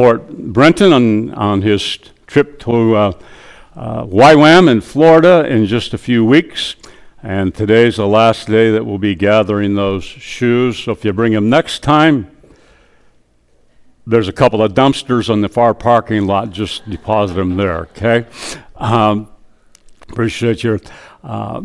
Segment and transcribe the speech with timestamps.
[0.00, 3.12] support Brenton on, on his trip to uh,
[3.76, 6.74] uh, YWAM in Florida in just a few weeks.
[7.22, 10.78] And today's the last day that we'll be gathering those shoes.
[10.78, 12.34] So if you bring them next time,
[14.06, 16.48] there's a couple of dumpsters on the far parking lot.
[16.48, 18.24] Just deposit them there, okay?
[18.76, 19.28] Um,
[20.08, 20.80] appreciate your.
[21.22, 21.64] Uh,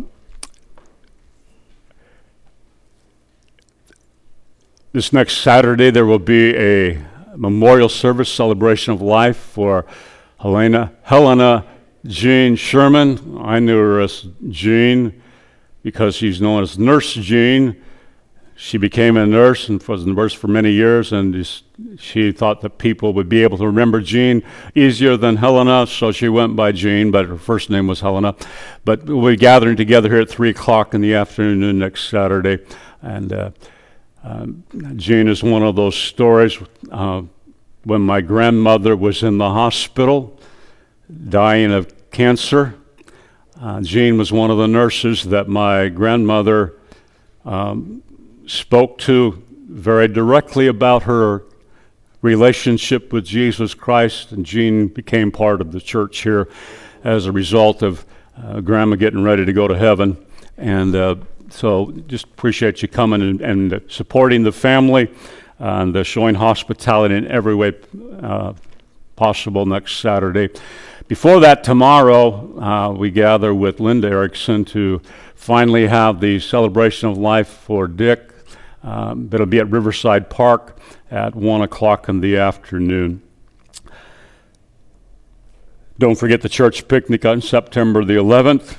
[4.92, 9.86] this next Saturday, there will be a memorial service celebration of life for
[10.40, 11.66] Helena, Helena
[12.06, 13.38] Jean Sherman.
[13.42, 15.22] I knew her as Jean
[15.84, 17.82] because she's known as Nurse Jean.
[18.58, 21.46] She became a nurse and was a nurse for many years, and
[21.98, 24.44] she thought that people would be able to remember Jean
[24.74, 28.34] easier than Helena, so she went by Jean, but her first name was Helena.
[28.86, 32.64] But we'll be gathering together here at 3 o'clock in the afternoon next Saturday,
[33.02, 33.52] and uh,
[34.26, 34.64] um,
[34.96, 36.58] Jean is one of those stories.
[36.92, 37.22] Uh,
[37.84, 40.40] when my grandmother was in the hospital,
[41.30, 42.74] dying of cancer,
[43.62, 46.74] uh, Jean was one of the nurses that my grandmother
[47.46, 48.02] um,
[48.48, 51.44] spoke to very directly about her
[52.24, 56.50] relationship with Jesus Christ, and Jean became part of the church here
[57.04, 58.04] as a result of
[58.36, 60.18] uh, Grandma getting ready to go to heaven.
[60.58, 61.16] And uh,
[61.56, 65.10] so just appreciate you coming and, and supporting the family
[65.58, 67.74] and uh, showing hospitality in every way
[68.22, 68.54] uh,
[69.16, 70.50] possible next Saturday.
[71.08, 75.02] Before that, tomorrow, uh, we gather with Linda Erickson to
[75.36, 78.34] finally have the celebration of life for Dick.
[78.84, 83.22] Um, it'll be at Riverside Park at 1 o'clock in the afternoon.
[85.98, 88.78] Don't forget the church picnic on September the 11th.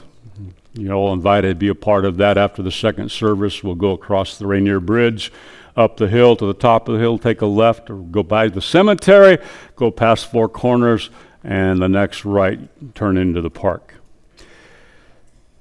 [0.78, 3.64] You're all invited to be a part of that after the second service.
[3.64, 5.32] We'll go across the Rainier Bridge,
[5.74, 8.48] up the hill to the top of the hill, take a left, or go by
[8.48, 9.38] the cemetery,
[9.74, 11.08] go past Four Corners,
[11.42, 12.60] and the next right,
[12.94, 13.94] turn into the park.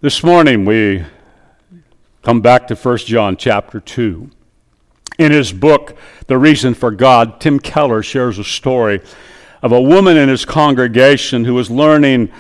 [0.02, 1.06] This morning we
[2.22, 4.30] come back to 1 John chapter 2.
[5.18, 9.00] In his book, The Reason for God, Tim Keller shares a story
[9.62, 12.32] of a woman in his congregation who was learning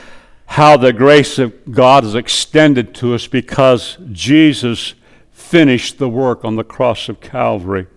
[0.45, 4.93] how the grace of God is extended to us because Jesus
[5.31, 7.87] finished the work on the cross of Calvary.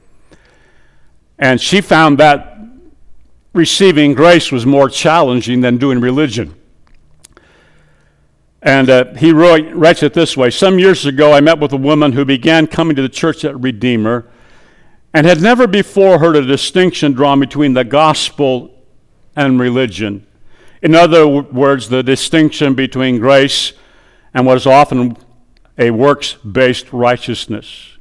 [1.38, 2.58] And she found that
[3.52, 6.54] receiving grace was more challenging than doing religion.
[8.62, 11.76] And uh, he wrote, writes it this way Some years ago, I met with a
[11.76, 14.26] woman who began coming to the church at Redeemer
[15.14, 18.74] and had never before heard a distinction drawn between the gospel
[19.36, 20.26] and religion.
[20.82, 23.72] In other words, the distinction between grace
[24.32, 25.16] and what is often
[25.76, 27.96] a works based righteousness.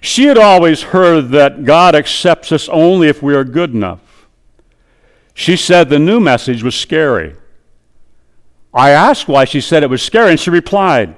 [0.00, 4.00] She had always heard that God accepts us only if we are good enough.
[5.32, 7.34] She said the new message was scary.
[8.72, 11.16] I asked why she said it was scary, and she replied,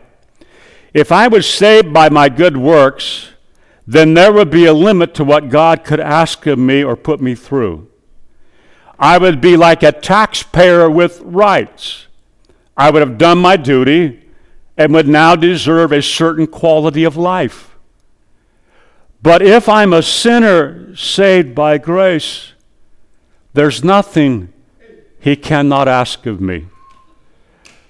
[0.95, 3.31] If I was saved by my good works,
[3.87, 7.21] then there would be a limit to what God could ask of me or put
[7.21, 7.89] me through.
[8.99, 12.07] I would be like a taxpayer with rights.
[12.77, 14.23] I would have done my duty
[14.77, 17.77] and would now deserve a certain quality of life.
[19.23, 22.53] But if I'm a sinner saved by grace,
[23.55, 24.53] there's nothing
[25.19, 26.67] he cannot ask of me.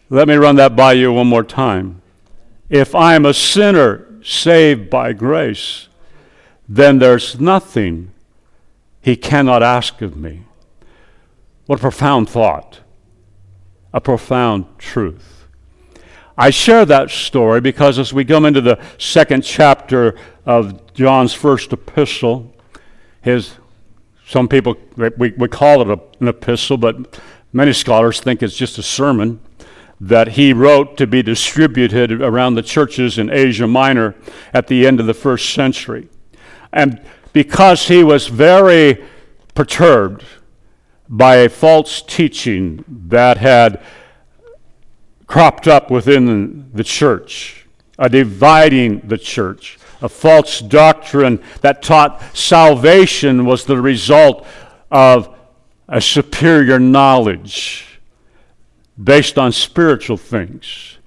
[0.08, 2.00] Let me run that by you one more time.
[2.70, 5.88] If I'm a sinner saved by grace,
[6.68, 8.12] then there's nothing
[9.02, 10.44] he cannot ask of me.
[11.66, 12.80] What a profound thought,
[13.92, 15.48] a profound truth.
[16.38, 21.72] I share that story because as we come into the second chapter of John's first
[21.72, 22.54] epistle,
[23.20, 23.54] his
[24.28, 27.20] some people we, we call it a, an epistle, but
[27.52, 29.40] many scholars think it's just a sermon
[30.00, 34.14] that he wrote to be distributed around the churches in Asia Minor
[34.52, 36.08] at the end of the first century.
[36.72, 37.00] And
[37.32, 39.02] because he was very
[39.54, 40.22] perturbed
[41.08, 43.82] by a false teaching that had
[45.26, 47.66] cropped up within the church,
[47.98, 54.46] a dividing the church, a false doctrine that taught salvation was the result
[54.90, 55.34] of
[55.88, 58.00] a superior knowledge
[59.02, 60.98] based on spiritual things.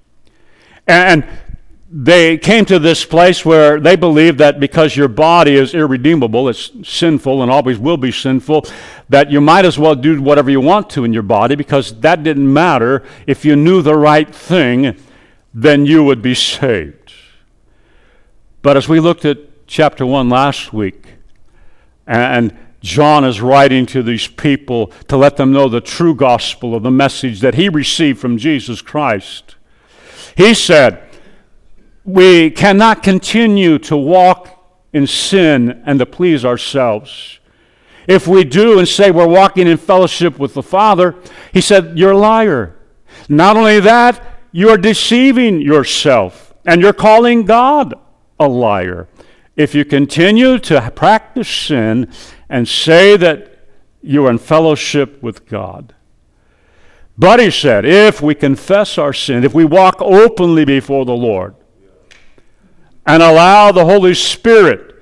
[0.86, 1.24] And
[1.92, 6.70] they came to this place where they believed that because your body is irredeemable, it's
[6.84, 8.64] sinful and always will be sinful,
[9.08, 12.22] that you might as well do whatever you want to in your body because that
[12.22, 13.02] didn't matter.
[13.26, 14.96] If you knew the right thing,
[15.52, 17.12] then you would be saved.
[18.62, 21.06] But as we looked at chapter 1 last week,
[22.06, 26.84] and John is writing to these people to let them know the true gospel of
[26.84, 29.56] the message that he received from Jesus Christ.
[30.36, 31.09] He said,
[32.12, 34.48] We cannot continue to walk
[34.92, 37.38] in sin and to please ourselves.
[38.08, 41.14] If we do and say we're walking in fellowship with the Father,
[41.52, 42.76] he said, You're a liar.
[43.28, 47.94] Not only that, you're deceiving yourself and you're calling God
[48.40, 49.06] a liar.
[49.54, 52.10] If you continue to practice sin
[52.48, 53.68] and say that
[54.02, 55.94] you're in fellowship with God.
[57.16, 61.54] But he said, if we confess our sin, if we walk openly before the Lord
[63.10, 64.94] and allow the Holy Spirit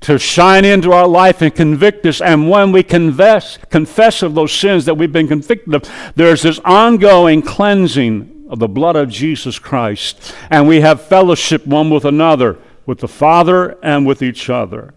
[0.00, 2.20] to shine into our life and convict us.
[2.20, 6.60] And when we confess, confess of those sins that we've been convicted of, there's this
[6.62, 10.34] ongoing cleansing of the blood of Jesus Christ.
[10.50, 14.92] And we have fellowship one with another, with the Father and with each other.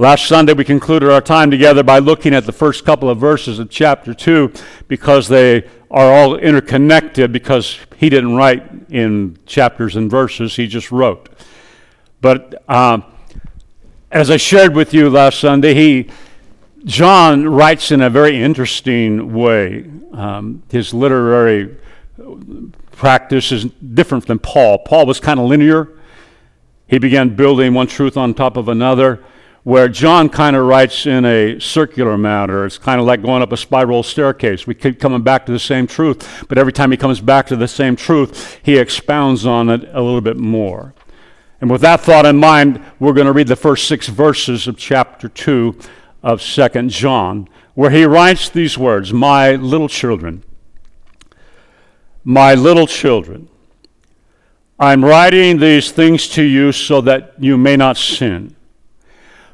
[0.00, 3.58] Last Sunday, we concluded our time together by looking at the first couple of verses
[3.58, 4.50] of chapter 2
[4.88, 10.90] because they are all interconnected, because he didn't write in chapters and verses, he just
[10.90, 11.28] wrote.
[12.22, 13.04] But um,
[14.10, 16.08] as I shared with you last Sunday, he,
[16.86, 19.84] John writes in a very interesting way.
[20.14, 21.76] Um, his literary
[22.92, 24.78] practice is different than Paul.
[24.78, 25.90] Paul was kind of linear.
[26.86, 29.22] He began building one truth on top of another,
[29.62, 32.64] where John kind of writes in a circular manner.
[32.64, 34.66] It's kind of like going up a spiral staircase.
[34.66, 37.56] We keep coming back to the same truth, but every time he comes back to
[37.56, 40.94] the same truth, he expounds on it a little bit more.
[41.60, 44.78] And with that thought in mind, we're going to read the first six verses of
[44.78, 45.78] chapter 2
[46.22, 50.42] of 2 John, where he writes these words My little children,
[52.24, 53.48] my little children,
[54.78, 58.56] I'm writing these things to you so that you may not sin.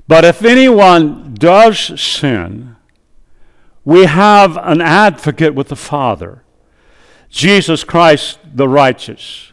[0.09, 2.77] But if anyone does sin,
[3.85, 6.43] we have an advocate with the Father,
[7.29, 9.53] Jesus Christ the righteous.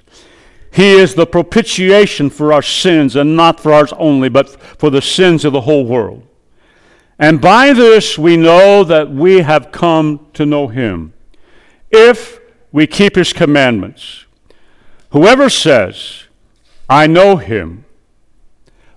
[0.72, 5.02] He is the propitiation for our sins, and not for ours only, but for the
[5.02, 6.26] sins of the whole world.
[7.20, 11.14] And by this we know that we have come to know him,
[11.92, 12.40] if
[12.72, 14.26] we keep his commandments.
[15.12, 16.24] Whoever says,
[16.90, 17.83] I know him,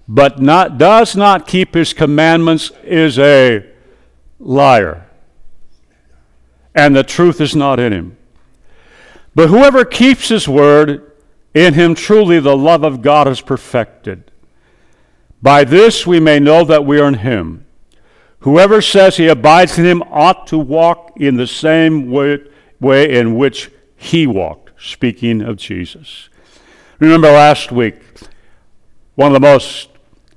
[0.08, 3.66] but not, does not keep his commandments is a
[4.38, 5.06] liar,
[6.74, 8.16] and the truth is not in him.
[9.34, 11.12] But whoever keeps his word,
[11.54, 14.30] in him truly the love of God is perfected.
[15.42, 17.66] By this we may know that we are in him.
[18.40, 22.38] Whoever says he abides in him ought to walk in the same way,
[22.80, 26.28] way in which he walked, speaking of Jesus.
[26.98, 27.96] Remember last week,
[29.14, 29.88] one of the most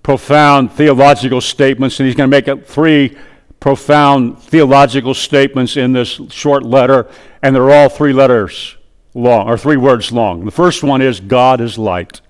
[0.03, 3.17] profound theological statements, and he's going to make three
[3.59, 7.07] profound theological statements in this short letter,
[7.41, 8.77] and they're all three letters
[9.13, 10.45] long, or three words long.
[10.45, 12.21] The first one is God is light.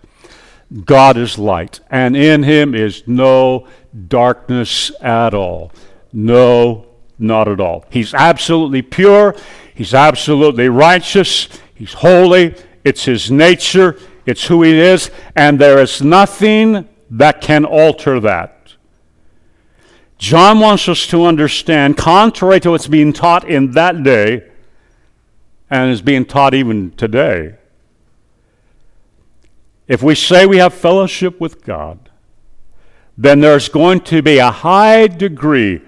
[0.85, 3.67] God is light, and in him is no
[4.07, 5.71] darkness at all.
[6.13, 6.85] No,
[7.17, 7.85] not at all.
[7.89, 9.35] He's absolutely pure.
[9.73, 11.47] He's absolutely righteous.
[11.75, 12.55] He's holy.
[12.83, 13.97] It's his nature.
[14.25, 15.11] It's who he is.
[15.35, 18.73] And there is nothing that can alter that.
[20.17, 24.43] John wants us to understand, contrary to what's being taught in that day,
[25.69, 27.55] and is being taught even today.
[29.87, 32.09] If we say we have fellowship with God,
[33.17, 35.81] then there's going to be a high degree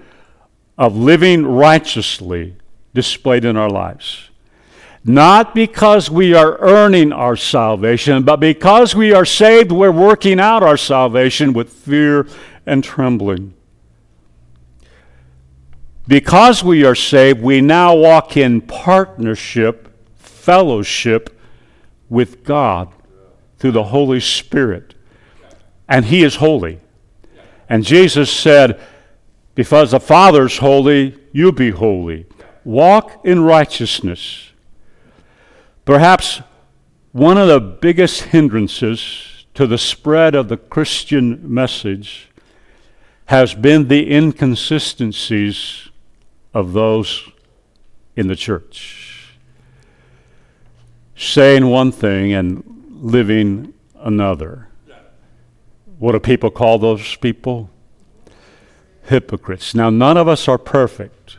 [0.76, 2.56] of living righteously
[2.94, 4.30] displayed in our lives.
[5.04, 10.62] Not because we are earning our salvation, but because we are saved, we're working out
[10.62, 12.28] our salvation with fear
[12.66, 13.54] and trembling.
[16.06, 21.36] Because we are saved, we now walk in partnership, fellowship
[22.08, 22.92] with God
[23.58, 24.94] through the Holy Spirit.
[25.88, 26.78] And He is holy.
[27.68, 28.80] And Jesus said,
[29.54, 32.26] Because the Father's holy, you be holy.
[32.64, 34.51] Walk in righteousness.
[35.84, 36.42] Perhaps
[37.10, 42.30] one of the biggest hindrances to the spread of the Christian message
[43.26, 45.90] has been the inconsistencies
[46.54, 47.28] of those
[48.16, 49.34] in the church.
[51.16, 54.68] Saying one thing and living another.
[55.98, 57.70] What do people call those people?
[59.04, 59.74] Hypocrites.
[59.74, 61.38] Now, none of us are perfect.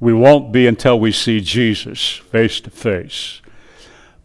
[0.00, 3.42] We won't be until we see Jesus face to face.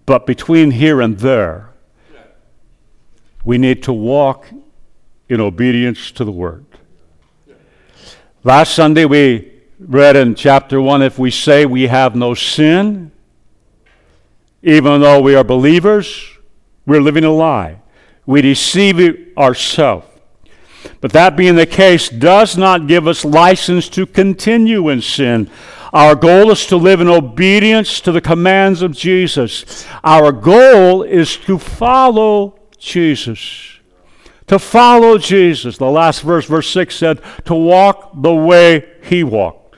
[0.06, 1.70] But between here and there,
[3.44, 4.48] we need to walk
[5.28, 6.66] in obedience to the Word.
[8.44, 13.12] Last Sunday we read in chapter 1 if we say we have no sin,
[14.64, 16.26] even though we are believers,
[16.86, 17.82] we're living a lie.
[18.26, 20.08] We deceive ourselves.
[21.06, 25.52] But that being the case does not give us license to continue in sin.
[25.94, 29.86] Our goal is to live in obedience to the commands of Jesus.
[30.04, 33.78] Our goal is to follow Jesus.
[34.48, 35.78] To follow Jesus.
[35.78, 39.78] The last verse, verse 6 said, to walk the way he walked.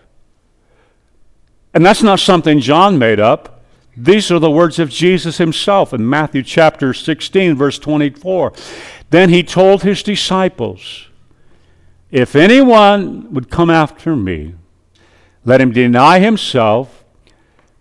[1.73, 3.65] And that's not something John made up.
[3.97, 8.53] These are the words of Jesus himself in Matthew chapter 16, verse 24.
[9.09, 11.06] Then he told his disciples,
[12.11, 14.55] If anyone would come after me,
[15.43, 17.03] let him deny himself,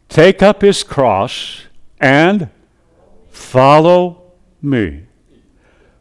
[0.09, 1.63] take up his cross,
[2.01, 2.51] and
[3.31, 5.05] follow me.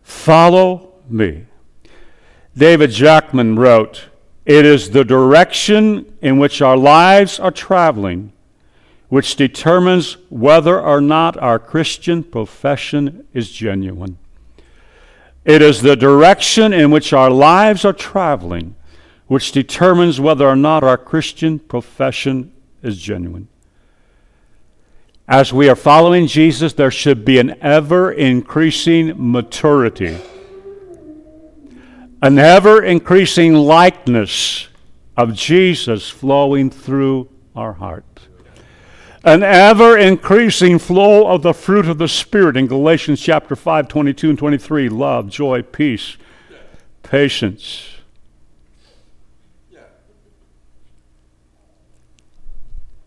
[0.01, 1.45] Follow me.
[2.57, 4.05] David Jackman wrote,
[4.45, 8.31] It is the direction in which our lives are traveling
[9.09, 14.17] which determines whether or not our Christian profession is genuine.
[15.45, 18.75] It is the direction in which our lives are traveling
[19.27, 22.51] which determines whether or not our Christian profession
[22.83, 23.47] is genuine.
[25.27, 30.17] As we are following Jesus, there should be an ever increasing maturity,
[32.21, 34.67] an ever increasing likeness
[35.17, 38.27] of Jesus flowing through our heart
[39.25, 44.29] an ever increasing flow of the fruit of the Spirit in Galatians chapter 5, 22
[44.29, 46.15] and 23 love, joy, peace,
[47.01, 47.89] patience.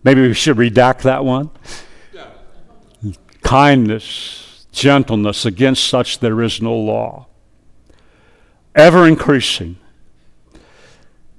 [0.02, 1.50] Maybe we should redact that one.
[3.42, 7.26] Kindness, gentleness, against such there is no law.
[8.74, 9.76] Ever increasing.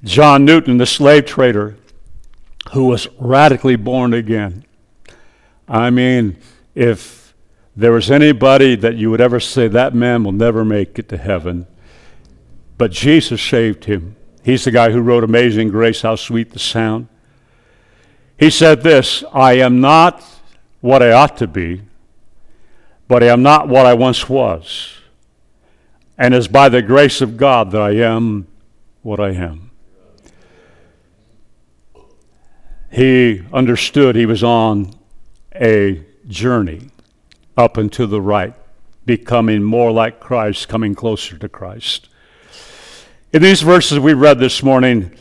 [0.06, 1.76] John Newton, the slave trader,
[2.72, 4.66] who was radically born again,
[5.70, 6.38] I mean,
[6.74, 7.36] if
[7.76, 11.18] there was anybody that you would ever say that man will never make it to
[11.18, 11.68] heaven,
[12.78, 14.16] but Jesus saved him.
[14.44, 17.08] He's the guy who wrote Amazing Grace, How Sweet the Sound.
[18.38, 20.26] He said this I am not
[20.82, 21.84] what I ought to be,
[23.08, 24.96] but I am not what I once was.
[26.18, 28.48] And it's by the grace of God that I am
[29.04, 29.72] what I am.
[32.92, 34.99] He understood he was on
[35.56, 36.90] a journey
[37.58, 38.54] up and to the right,
[39.06, 42.10] becoming more like Christ, coming closer to Christ.
[43.34, 45.14] In these verses we read this morning,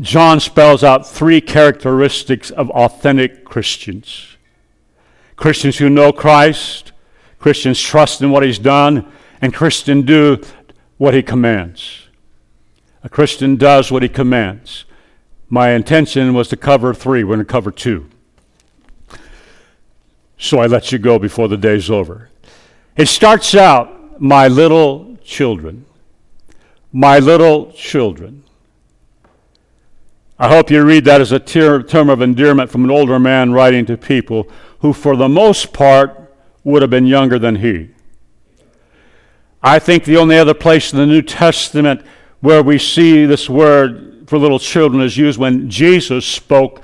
[0.00, 4.26] John spells out three characteristics of authentic Christians
[5.36, 6.92] Christians who know Christ,
[7.38, 10.42] Christians trust in what He's done, and Christians do
[10.98, 12.08] what He commands.
[13.02, 14.84] A Christian does what He commands.
[15.48, 18.09] My intention was to cover three, we're going to cover two
[20.40, 22.30] so I let you go before the day's over.
[22.96, 25.84] It starts out, my little children.
[26.92, 28.42] My little children.
[30.38, 33.84] I hope you read that as a term of endearment from an older man writing
[33.86, 34.48] to people
[34.80, 37.90] who, for the most part, would have been younger than he.
[39.62, 42.00] I think the only other place in the New Testament
[42.40, 46.82] where we see this word for little children is used when Jesus spoke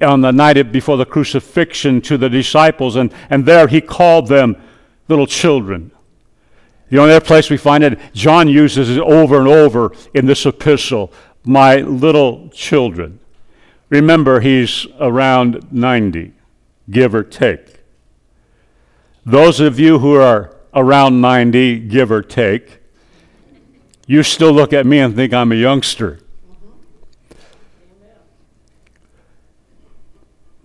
[0.00, 4.56] on the night before the crucifixion to the disciples, and, and there he called them
[5.08, 5.90] little children.
[6.88, 10.46] The only other place we find it, John uses it over and over in this
[10.46, 11.12] epistle
[11.44, 13.20] my little children.
[13.88, 16.32] Remember, he's around 90,
[16.90, 17.80] give or take.
[19.24, 22.80] Those of you who are around 90, give or take,
[24.06, 26.20] you still look at me and think I'm a youngster.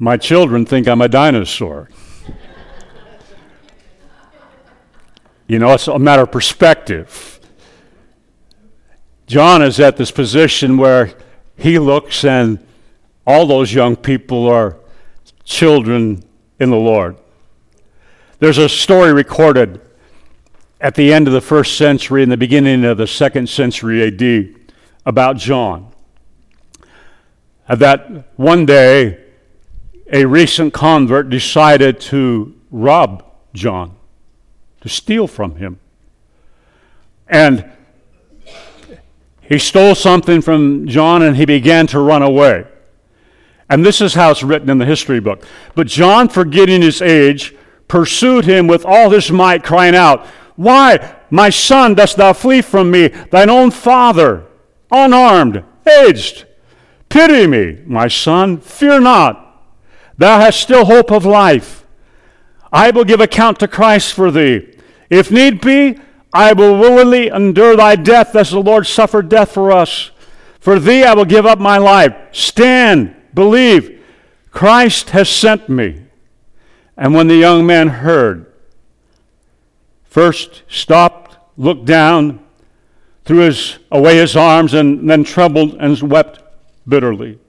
[0.03, 1.87] My children think I'm a dinosaur.
[5.47, 7.39] you know, it's a matter of perspective.
[9.27, 11.13] John is at this position where
[11.55, 12.57] he looks and
[13.27, 14.75] all those young people are
[15.43, 16.23] children
[16.59, 17.15] in the Lord.
[18.39, 19.81] There's a story recorded
[20.79, 24.55] at the end of the first century and the beginning of the second century AD
[25.05, 25.93] about John.
[27.69, 29.27] That one day
[30.11, 33.95] a recent convert decided to rob John,
[34.81, 35.79] to steal from him.
[37.27, 37.69] And
[39.41, 42.65] he stole something from John and he began to run away.
[43.69, 45.43] And this is how it's written in the history book.
[45.75, 47.55] But John, forgetting his age,
[47.87, 50.25] pursued him with all his might, crying out,
[50.57, 54.45] Why, my son, dost thou flee from me, thine own father?
[54.91, 56.45] unarmed, aged.
[57.09, 59.50] Pity me, my son, fear not.
[60.17, 61.85] Thou hast still hope of life.
[62.71, 64.75] I will give account to Christ for thee.
[65.09, 65.97] If need be,
[66.33, 70.11] I will willingly endure thy death as the Lord suffered death for us.
[70.59, 72.15] For thee I will give up my life.
[72.31, 73.99] Stand, believe.
[74.51, 76.03] Christ has sent me.
[76.95, 78.53] And when the young man heard,
[80.03, 82.45] first stopped, looked down,
[83.25, 86.41] threw his, away his arms, and then trembled and wept
[86.87, 87.39] bitterly.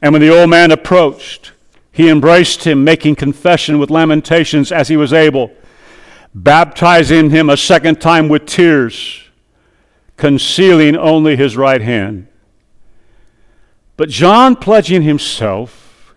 [0.00, 1.51] And when the old man approached,
[1.92, 5.52] he embraced him, making confession with lamentations as he was able,
[6.34, 9.24] baptizing him a second time with tears,
[10.16, 12.26] concealing only his right hand.
[13.98, 16.14] But John, pledging himself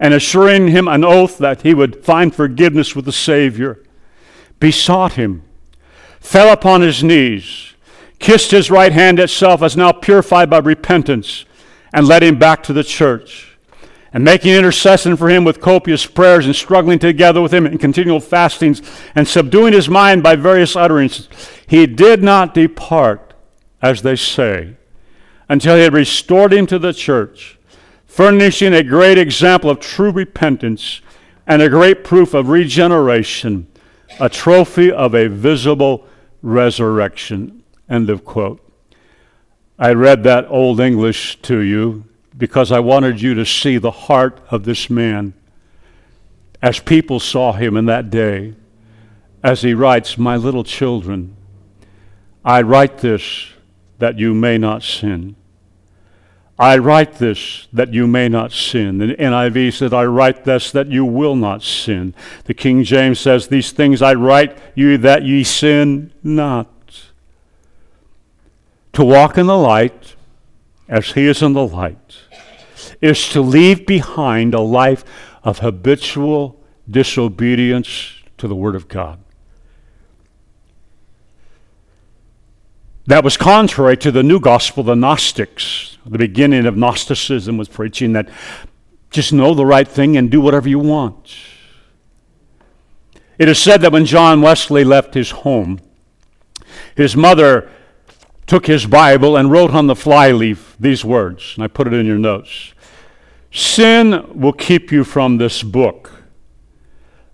[0.00, 3.82] and assuring him an oath that he would find forgiveness with the Savior,
[4.58, 5.42] besought him,
[6.20, 7.74] fell upon his knees,
[8.18, 11.44] kissed his right hand itself as now purified by repentance,
[11.92, 13.47] and led him back to the church.
[14.18, 18.18] And making intercession for him with copious prayers and struggling together with him in continual
[18.18, 18.82] fastings
[19.14, 21.28] and subduing his mind by various utterances,
[21.68, 23.34] he did not depart,
[23.80, 24.74] as they say,
[25.48, 27.60] until he had restored him to the church,
[28.06, 31.00] furnishing a great example of true repentance
[31.46, 33.68] and a great proof of regeneration,
[34.18, 36.04] a trophy of a visible
[36.42, 37.62] resurrection.
[37.88, 38.60] End of quote.
[39.78, 42.04] I read that Old English to you
[42.38, 45.34] because I wanted you to see the heart of this man
[46.62, 48.54] as people saw him in that day.
[49.42, 51.36] As he writes, My little children,
[52.44, 53.52] I write this
[53.98, 55.36] that you may not sin.
[56.58, 58.98] I write this that you may not sin.
[58.98, 62.14] The NIV said, I write this that you will not sin.
[62.44, 66.68] The King James says, These things I write you that ye sin not
[68.92, 70.16] to walk in the light
[70.88, 72.27] as he is in the light
[73.00, 75.04] is to leave behind a life
[75.44, 79.18] of habitual disobedience to the Word of God.
[83.06, 85.96] That was contrary to the new gospel, the Gnostics.
[86.04, 88.28] The beginning of Gnosticism was preaching that
[89.10, 91.34] just know the right thing and do whatever you want.
[93.38, 95.80] It is said that when John Wesley left his home,
[96.96, 97.70] his mother
[98.46, 102.04] took his Bible and wrote on the flyleaf these words, and I put it in
[102.04, 102.74] your notes
[103.50, 106.12] Sin will keep you from this book,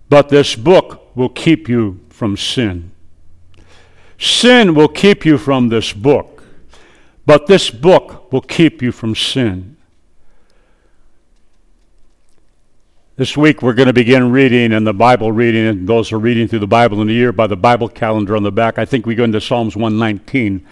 [0.09, 2.91] but this book will keep you from sin.
[4.17, 6.43] Sin will keep you from this book,
[7.25, 9.75] but this book will keep you from sin.
[13.17, 16.47] This week we're going to begin reading and the Bible reading, and those are reading
[16.47, 18.77] through the Bible in a year by the Bible calendar on the back.
[18.77, 20.65] I think we go into Psalms 119.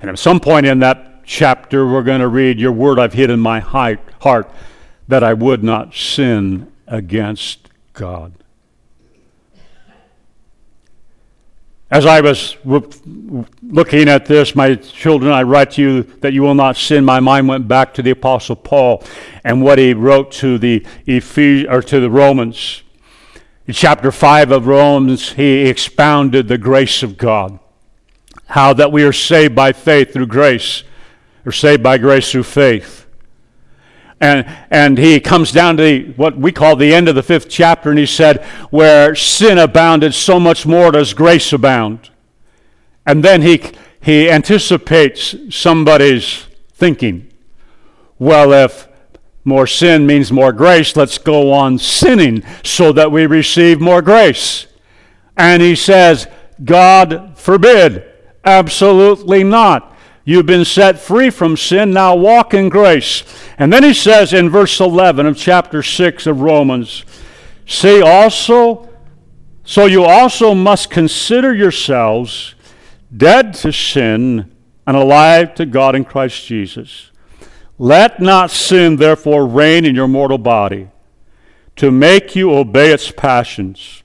[0.00, 3.30] And at some point in that chapter, we're going to read, Your word I've hid
[3.30, 4.50] in my heart
[5.08, 8.32] that I would not sin against God.
[11.88, 16.56] As I was looking at this, my children, I write to you that you will
[16.56, 17.04] not sin.
[17.04, 19.04] My mind went back to the Apostle Paul
[19.44, 22.82] and what he wrote to the Ephes- or to the Romans.
[23.68, 27.60] In chapter five of Romans, he expounded the grace of God
[28.46, 30.84] how that we are saved by faith through grace,
[31.44, 33.05] or saved by grace through faith.
[34.20, 37.48] And, and he comes down to the, what we call the end of the fifth
[37.48, 42.10] chapter, and he said, Where sin abounded, so much more does grace abound.
[43.04, 43.62] And then he,
[44.00, 47.30] he anticipates somebody's thinking.
[48.18, 48.88] Well, if
[49.44, 54.66] more sin means more grace, let's go on sinning so that we receive more grace.
[55.36, 56.26] And he says,
[56.64, 58.04] God forbid.
[58.44, 59.95] Absolutely not.
[60.28, 63.22] You've been set free from sin, now walk in grace.
[63.58, 67.04] And then he says in verse 11 of chapter 6 of Romans,
[67.64, 68.88] See also,
[69.62, 72.56] so you also must consider yourselves
[73.16, 74.52] dead to sin
[74.84, 77.12] and alive to God in Christ Jesus.
[77.78, 80.88] Let not sin therefore reign in your mortal body
[81.76, 84.02] to make you obey its passions.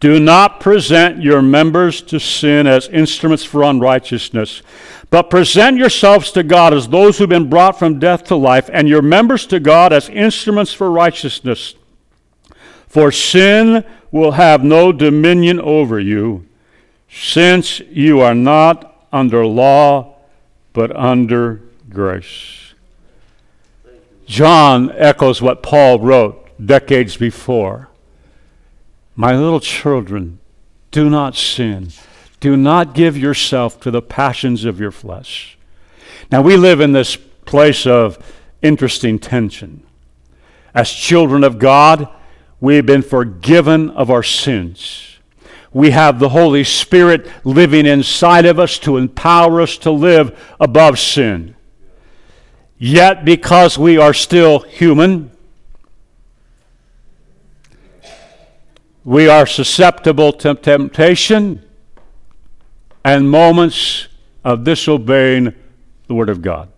[0.00, 4.62] Do not present your members to sin as instruments for unrighteousness,
[5.10, 8.88] but present yourselves to God as those who've been brought from death to life, and
[8.88, 11.74] your members to God as instruments for righteousness.
[12.86, 16.46] For sin will have no dominion over you,
[17.10, 20.16] since you are not under law,
[20.72, 22.74] but under grace.
[24.26, 27.87] John echoes what Paul wrote decades before.
[29.20, 30.38] My little children,
[30.92, 31.88] do not sin.
[32.38, 35.58] Do not give yourself to the passions of your flesh.
[36.30, 38.16] Now, we live in this place of
[38.62, 39.82] interesting tension.
[40.72, 42.08] As children of God,
[42.60, 45.18] we have been forgiven of our sins.
[45.72, 50.96] We have the Holy Spirit living inside of us to empower us to live above
[50.96, 51.56] sin.
[52.78, 55.32] Yet, because we are still human,
[59.04, 61.64] we are susceptible to temptation
[63.04, 64.08] and moments
[64.44, 65.54] of disobeying
[66.06, 66.70] the Word of God.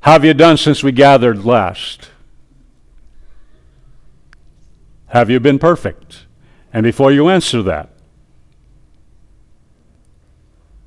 [0.00, 2.10] How have you done since we gathered last?
[5.08, 6.26] Have you been perfect?
[6.72, 7.90] And before you answer that,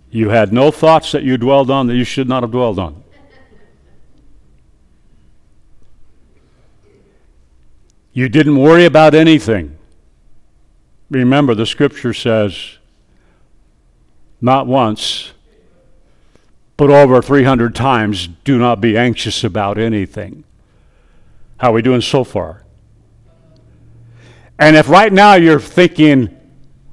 [0.09, 3.02] you had no thoughts that you dwelled on that you should not have dwelled on.
[8.13, 9.77] You didn't worry about anything.
[11.09, 12.77] Remember, the scripture says,
[14.39, 15.33] not once,
[16.77, 20.43] but over 300 times, do not be anxious about anything.
[21.57, 22.63] How are we doing so far?
[24.59, 26.35] And if right now you're thinking,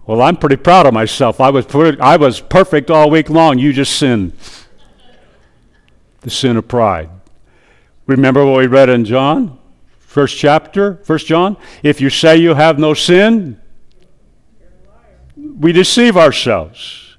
[0.06, 1.40] well, I'm pretty proud of myself.
[1.40, 1.66] I was,
[2.00, 3.58] I was perfect all week long.
[3.58, 4.32] You just sinned.
[6.22, 7.10] The sin of pride.
[8.06, 9.59] Remember what we read in John?
[10.10, 11.56] First chapter, First John.
[11.84, 13.60] If you say you have no sin,
[15.36, 17.16] we deceive ourselves.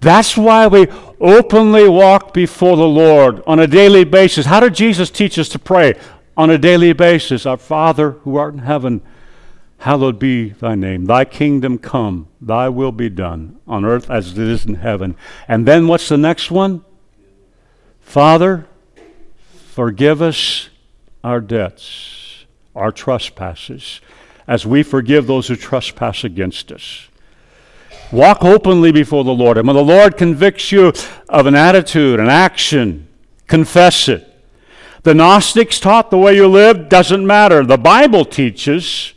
[0.00, 0.86] That's why we
[1.20, 4.46] openly walk before the Lord on a daily basis.
[4.46, 6.00] How did Jesus teach us to pray?
[6.34, 9.02] On a daily basis, Our Father who art in heaven,
[9.80, 11.04] hallowed be thy name.
[11.04, 15.14] Thy kingdom come, thy will be done on earth as it is in heaven.
[15.46, 16.86] And then what's the next one?
[18.00, 18.66] Father,
[19.74, 20.70] forgive us
[21.24, 22.44] our debts,
[22.76, 24.00] our trespasses,
[24.46, 27.08] as we forgive those who trespass against us.
[28.12, 29.56] Walk openly before the Lord.
[29.56, 30.92] And when the Lord convicts you
[31.28, 33.08] of an attitude, an action,
[33.46, 34.30] confess it.
[35.02, 37.64] The Gnostics taught the way you live doesn't matter.
[37.64, 39.14] The Bible teaches,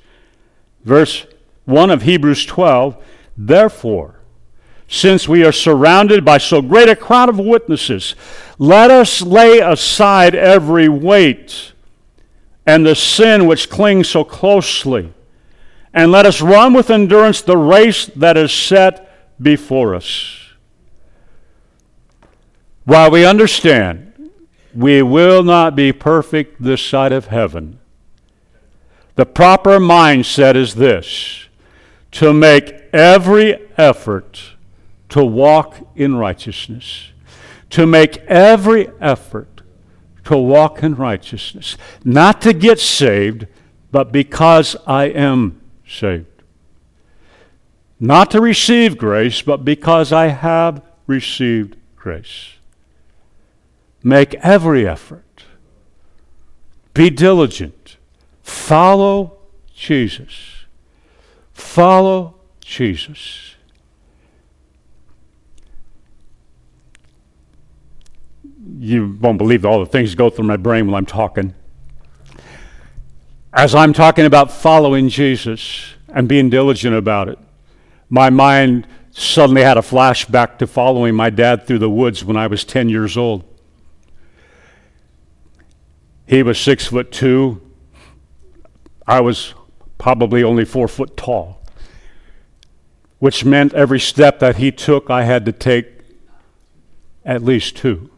[0.85, 1.25] verse
[1.65, 2.97] 1 of Hebrews 12,
[3.37, 4.15] therefore,
[4.87, 8.15] since we are surrounded by so great a crowd of witnesses,
[8.57, 11.73] let us lay aside every weight
[12.67, 15.13] and the sin which clings so closely.
[15.93, 20.43] And let us run with endurance the race that is set before us.
[22.83, 24.31] While we understand
[24.75, 27.79] we will not be perfect this side of heaven,
[29.15, 31.47] the proper mindset is this
[32.11, 34.55] to make every effort
[35.09, 37.11] to walk in righteousness,
[37.69, 39.56] to make every effort
[40.27, 41.77] to walk in righteousness.
[42.03, 43.47] Not to get saved,
[43.91, 46.43] but because I am saved.
[47.97, 52.55] Not to receive grace, but because I have received grace.
[54.03, 55.45] Make every effort.
[56.93, 57.95] Be diligent.
[58.43, 59.37] Follow
[59.73, 60.65] Jesus.
[61.53, 63.46] Follow Jesus.
[68.79, 71.53] You won't believe all the things go through my brain while I'm talking.
[73.53, 77.39] As I'm talking about following Jesus and being diligent about it,
[78.09, 82.47] my mind suddenly had a flashback to following my dad through the woods when I
[82.47, 83.43] was 10 years old.
[86.27, 87.61] He was six foot two.
[89.07, 89.53] I was
[89.97, 91.61] probably only four foot tall,
[93.19, 95.87] which meant every step that he took, I had to take
[97.25, 98.11] at least two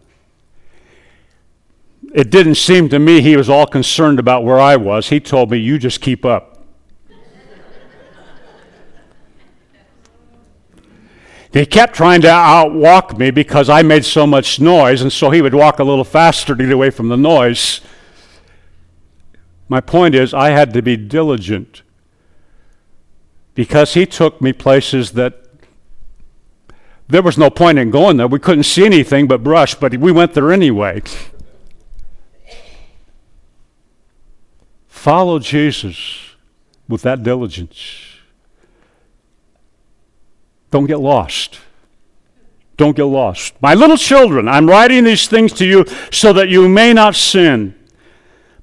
[2.13, 5.10] it didn't seem to me he was all concerned about where I was.
[5.10, 6.60] He told me, You just keep up.
[11.52, 15.41] He kept trying to outwalk me because I made so much noise, and so he
[15.41, 17.82] would walk a little faster to get away from the noise.
[19.67, 21.82] My point is, I had to be diligent
[23.56, 25.43] because he took me places that
[27.08, 28.28] there was no point in going there.
[28.28, 31.02] We couldn't see anything but brush, but we went there anyway.
[35.00, 36.36] Follow Jesus
[36.90, 38.18] with that diligence.
[40.72, 41.62] Don't get lost.
[42.76, 43.54] Don't get lost.
[43.62, 47.76] My little children, I'm writing these things to you so that you may not sin.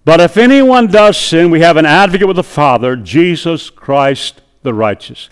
[0.05, 4.75] But if anyone does sin, we have an advocate with the Father, Jesus Christ the
[4.75, 5.31] righteous.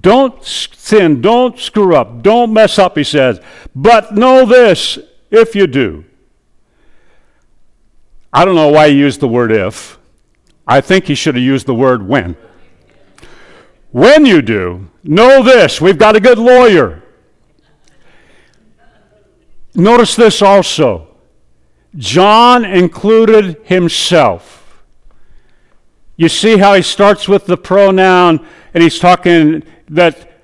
[0.00, 3.40] Don't sin, don't screw up, don't mess up, he says.
[3.74, 4.98] But know this
[5.30, 6.06] if you do.
[8.32, 9.98] I don't know why he used the word if.
[10.66, 12.36] I think he should have used the word when.
[13.92, 17.02] When you do, know this we've got a good lawyer.
[19.74, 21.08] notice this also.
[21.96, 24.82] John included himself.
[26.16, 30.42] You see how he starts with the pronoun and he's talking that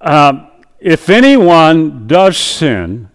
[0.00, 3.08] uh, if anyone does sin,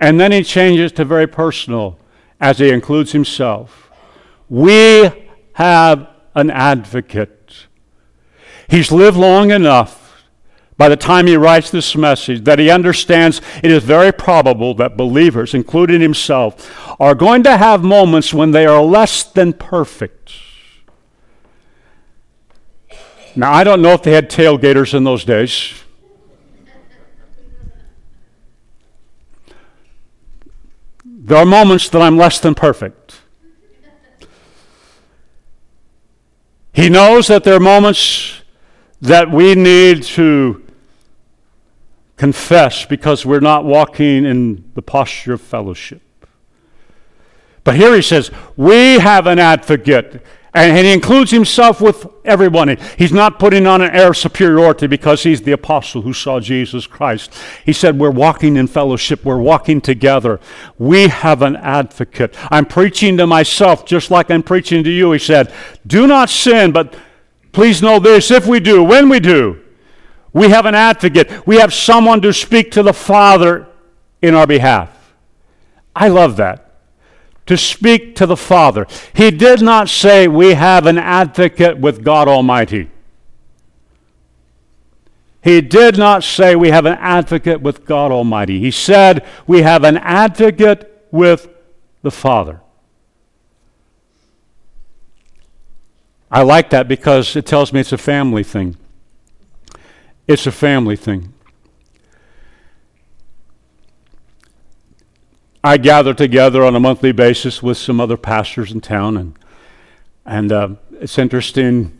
[0.00, 1.98] and then he changes to very personal
[2.40, 3.90] as he includes himself.
[4.48, 5.27] We
[5.58, 7.66] have an advocate.
[8.68, 10.24] He's lived long enough
[10.76, 14.96] by the time he writes this message that he understands it is very probable that
[14.96, 20.32] believers, including himself, are going to have moments when they are less than perfect.
[23.34, 25.74] Now, I don't know if they had tailgaters in those days.
[31.04, 33.07] There are moments that I'm less than perfect.
[36.78, 38.40] He knows that there are moments
[39.00, 40.64] that we need to
[42.16, 46.00] confess because we're not walking in the posture of fellowship.
[47.64, 50.22] But here he says, We have an advocate
[50.58, 52.76] and, he includes himself with everyone.
[52.96, 56.86] He's not putting on an air of superiority because he's the apostle who saw Jesus
[56.86, 57.32] Christ.
[57.64, 60.40] He said, We're walking in fellowship, we're walking together.
[60.78, 62.34] We have an advocate.
[62.50, 65.12] I'm preaching to myself just like I'm preaching to you.
[65.12, 65.52] He said,
[65.86, 66.96] Do not sin, but
[67.52, 69.60] please know this if we do, when we do,
[70.32, 71.46] we have an advocate.
[71.46, 73.66] We have someone to speak to the Father
[74.20, 75.14] in our behalf.
[75.94, 76.67] I love that
[77.48, 78.86] to speak to the Father.
[79.14, 82.90] He did not say, We have an advocate with God Almighty.
[85.42, 88.60] He did not say, We have an advocate with God Almighty.
[88.60, 91.48] He said, We have an advocate with
[92.02, 92.60] the Father.
[96.30, 98.76] I like that because it tells me it's a family thing.
[100.26, 101.32] It's a family thing.
[105.62, 109.34] I gather together on a monthly basis with some other pastors in town, and
[110.24, 110.68] and uh,
[111.00, 111.96] it's interesting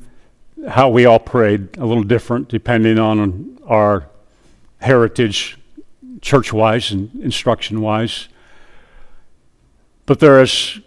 [0.69, 4.09] how we all prayed a little different depending on our
[4.81, 5.59] heritage,
[6.21, 8.29] church wise and instruction wise.
[10.07, 10.81] But there is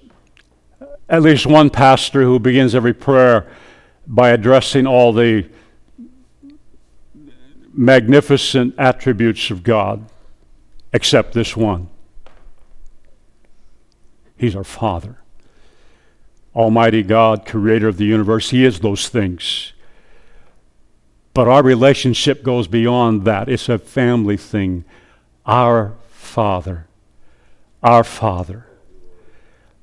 [1.09, 3.51] at least one pastor who begins every prayer
[4.07, 5.49] by addressing all the
[7.73, 10.09] magnificent attributes of God,
[10.93, 11.89] except this one.
[14.41, 15.17] He's our Father.
[16.55, 19.73] Almighty God, creator of the universe, He is those things.
[21.35, 23.47] But our relationship goes beyond that.
[23.47, 24.83] It's a family thing.
[25.45, 26.87] Our Father.
[27.83, 28.65] Our Father.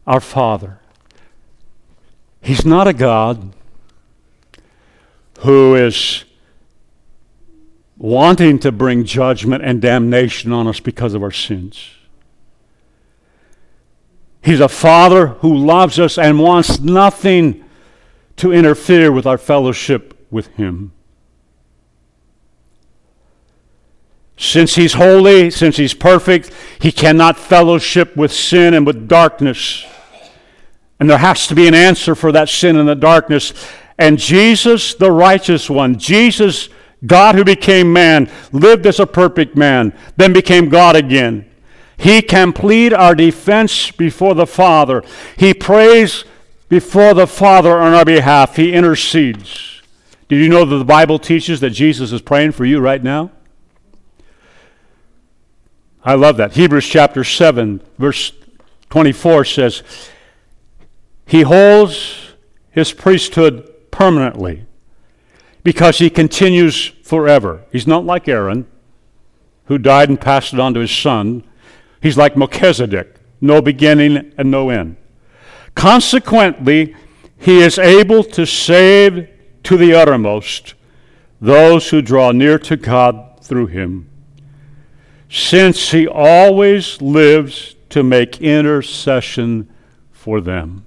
[0.09, 0.81] Our Father.
[2.41, 3.53] He's not a God
[5.39, 6.25] who is
[7.97, 11.91] wanting to bring judgment and damnation on us because of our sins.
[14.43, 17.65] He's a father who loves us and wants nothing
[18.37, 20.93] to interfere with our fellowship with Him.
[24.37, 29.85] Since He's holy, since He's perfect, He cannot fellowship with sin and with darkness.
[31.01, 33.53] And there has to be an answer for that sin and the darkness.
[33.99, 36.69] And Jesus, the righteous one, Jesus,
[37.05, 41.48] God who became man, lived as a perfect man, then became God again.
[41.99, 45.03] He can plead our defense before the Father.
[45.37, 46.25] He prays
[46.69, 48.57] before the Father on our behalf.
[48.57, 49.83] He intercedes.
[50.29, 53.33] Did you know that the Bible teaches that Jesus is praying for you right now?
[56.05, 56.53] I love that.
[56.53, 58.33] Hebrews chapter 7, verse
[58.91, 59.83] 24 says,
[61.27, 62.35] He holds
[62.71, 64.67] his priesthood permanently
[65.65, 67.65] because he continues forever.
[67.73, 68.67] He's not like Aaron,
[69.65, 71.43] who died and passed it on to his son.
[72.01, 74.97] He's like Melchizedek, no beginning and no end.
[75.75, 76.95] Consequently,
[77.37, 79.29] he is able to save
[79.65, 80.75] to the uttermost
[81.41, 84.11] those who draw near to God through him,
[85.29, 89.73] since he always lives to make intercession
[90.11, 90.85] for them.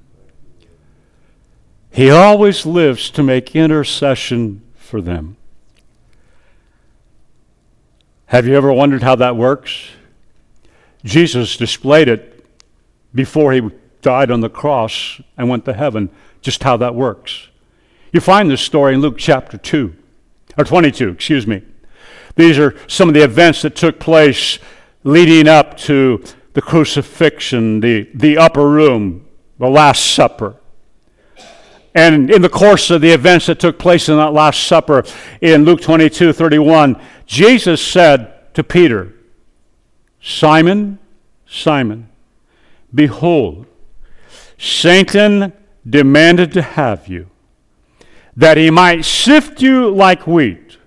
[1.90, 5.38] He always lives to make intercession for them.
[8.28, 9.90] Have you ever wondered how that works?
[11.04, 12.46] Jesus displayed it
[13.14, 13.62] before he
[14.02, 16.10] died on the cross and went to heaven,
[16.42, 17.50] just how that works.
[18.12, 19.96] You find this story in Luke chapter 2,
[20.58, 21.64] or 22, excuse me.
[22.36, 24.60] These are some of the events that took place
[25.04, 29.28] leading up to the crucifixion, the, the upper room,
[29.60, 30.56] the Last Supper.
[31.94, 35.04] And in the course of the events that took place in that Last Supper
[35.42, 39.14] in Luke 22 31, Jesus said to Peter,
[40.22, 41.00] Simon,
[41.48, 42.08] Simon,
[42.94, 43.66] behold,
[44.58, 45.52] Satan
[45.90, 47.28] demanded to have you,
[48.38, 50.78] that he might sift you like wheat.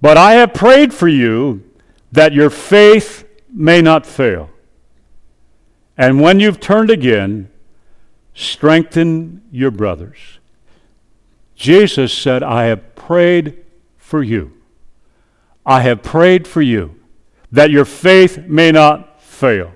[0.00, 1.62] But I have prayed for you
[2.10, 4.48] that your faith may not fail.
[5.98, 7.50] And when you've turned again,
[8.34, 10.38] strengthen your brothers.
[11.54, 13.62] Jesus said, I have prayed
[13.98, 14.54] for you.
[15.66, 16.99] I have prayed for you
[17.52, 19.72] that your faith may not fail.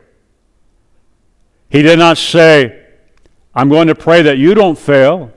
[1.69, 2.85] He did not say,
[3.55, 5.33] I'm going to pray that you don't fail.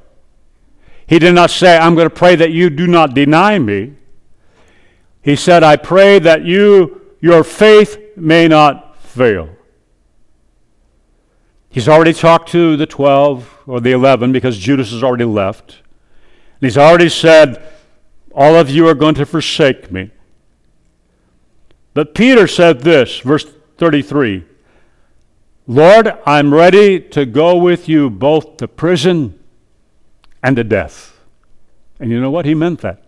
[1.07, 3.93] He did not say, I'm going to pray that you do not deny me.
[5.21, 9.49] He said, I pray that you, your faith may not fail.
[11.69, 15.81] He's already talked to the 12 or the 11 because Judas has already left.
[16.59, 17.63] And he's already said,
[18.33, 20.11] All of you are going to forsake me.
[21.97, 23.43] But Peter said this, verse
[23.79, 24.45] 33
[25.65, 29.39] Lord, I'm ready to go with you both to prison
[30.43, 31.19] and to death.
[31.99, 32.45] And you know what?
[32.45, 33.03] He meant that.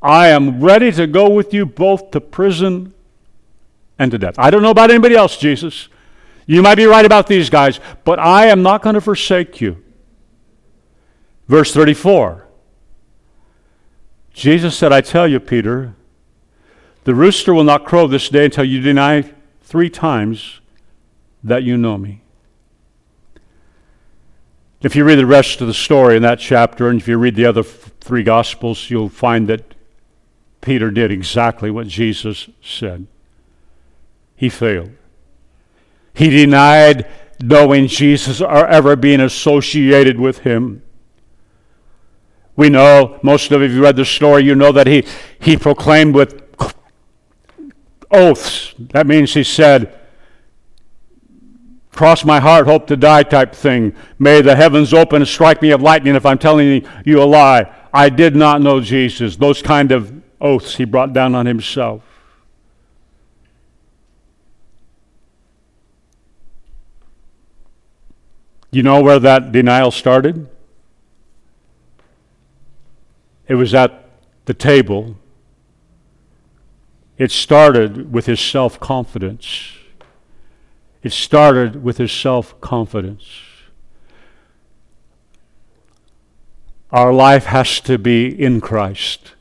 [0.00, 2.94] I am ready to go with you both to prison
[3.98, 4.38] and to death.
[4.38, 5.88] I don't know about anybody else, Jesus.
[6.46, 9.84] You might be right about these guys, but I am not going to forsake you.
[11.48, 12.46] Verse 34
[14.32, 15.94] Jesus said, I tell you, Peter,
[17.04, 19.32] the rooster will not crow this day until you deny
[19.62, 20.60] three times
[21.42, 22.22] that you know me.
[24.80, 27.34] If you read the rest of the story in that chapter, and if you read
[27.34, 29.74] the other f- three Gospels, you'll find that
[30.60, 33.06] Peter did exactly what Jesus said.
[34.36, 34.92] He failed.
[36.14, 37.06] He denied
[37.40, 40.82] knowing Jesus or ever being associated with him.
[42.56, 45.04] We know, most of you read the story, you know that he,
[45.38, 46.42] he proclaimed with
[48.10, 48.74] oaths.
[48.78, 49.94] That means he said,
[51.92, 53.92] Cross my heart, hope to die type thing.
[54.20, 57.74] May the heavens open and strike me of lightning if I'm telling you a lie.
[57.92, 59.34] I did not know Jesus.
[59.34, 62.02] Those kind of oaths he brought down on himself.
[68.70, 70.48] You know where that denial started?
[73.48, 74.04] It was at
[74.44, 75.16] the table.
[77.18, 79.72] It started with his self confidence.
[81.02, 83.28] It started with his self confidence.
[86.90, 89.34] Our life has to be in Christ.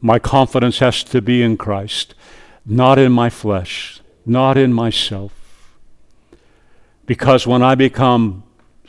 [0.00, 2.14] My confidence has to be in Christ,
[2.66, 5.32] not in my flesh, not in myself.
[7.06, 8.42] Because when I become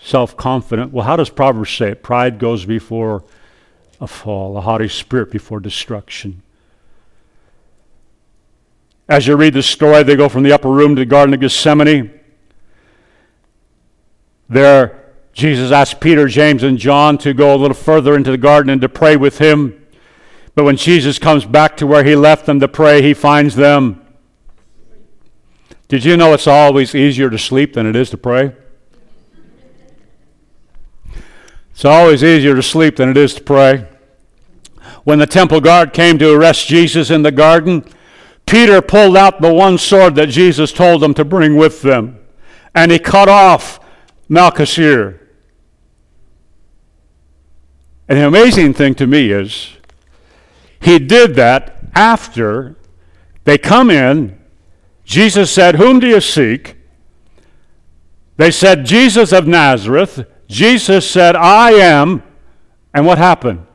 [0.03, 0.91] self confident.
[0.91, 2.03] Well, how does Proverbs say it?
[2.03, 3.23] Pride goes before
[4.01, 6.43] a fall, a haughty spirit before destruction.
[9.13, 11.39] As you read the story, they go from the upper room to the Garden of
[11.39, 12.19] Gethsemane.
[14.49, 18.71] There, Jesus asked Peter, James, and John to go a little further into the garden
[18.71, 19.85] and to pray with him.
[20.55, 24.03] But when Jesus comes back to where he left them to pray, he finds them.
[25.87, 28.55] Did you know it's always easier to sleep than it is to pray?
[31.69, 33.87] It's always easier to sleep than it is to pray.
[35.03, 37.85] When the temple guard came to arrest Jesus in the garden,
[38.45, 42.19] Peter pulled out the one sword that Jesus told them to bring with them,
[42.75, 43.79] and he cut off
[44.27, 45.19] Malchus' ear.
[48.07, 49.77] And the amazing thing to me is,
[50.79, 52.75] he did that after
[53.45, 54.37] they come in.
[55.05, 56.75] Jesus said, Whom do you seek?
[58.37, 60.25] They said, Jesus of Nazareth.
[60.47, 62.23] Jesus said, I am.
[62.93, 63.65] And what happened?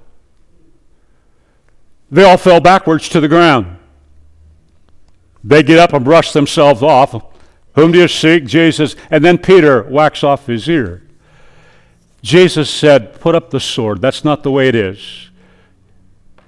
[2.10, 3.77] They all fell backwards to the ground.
[5.42, 7.14] They get up and brush themselves off.
[7.74, 8.44] Whom do you seek?
[8.44, 8.96] Jesus.
[9.10, 11.02] And then Peter whacks off his ear.
[12.22, 14.00] Jesus said, Put up the sword.
[14.00, 15.30] That's not the way it is.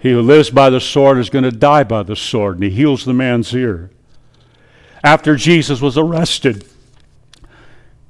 [0.01, 2.57] He who lives by the sword is going to die by the sword.
[2.57, 3.91] And he heals the man's ear.
[5.05, 6.67] After Jesus was arrested,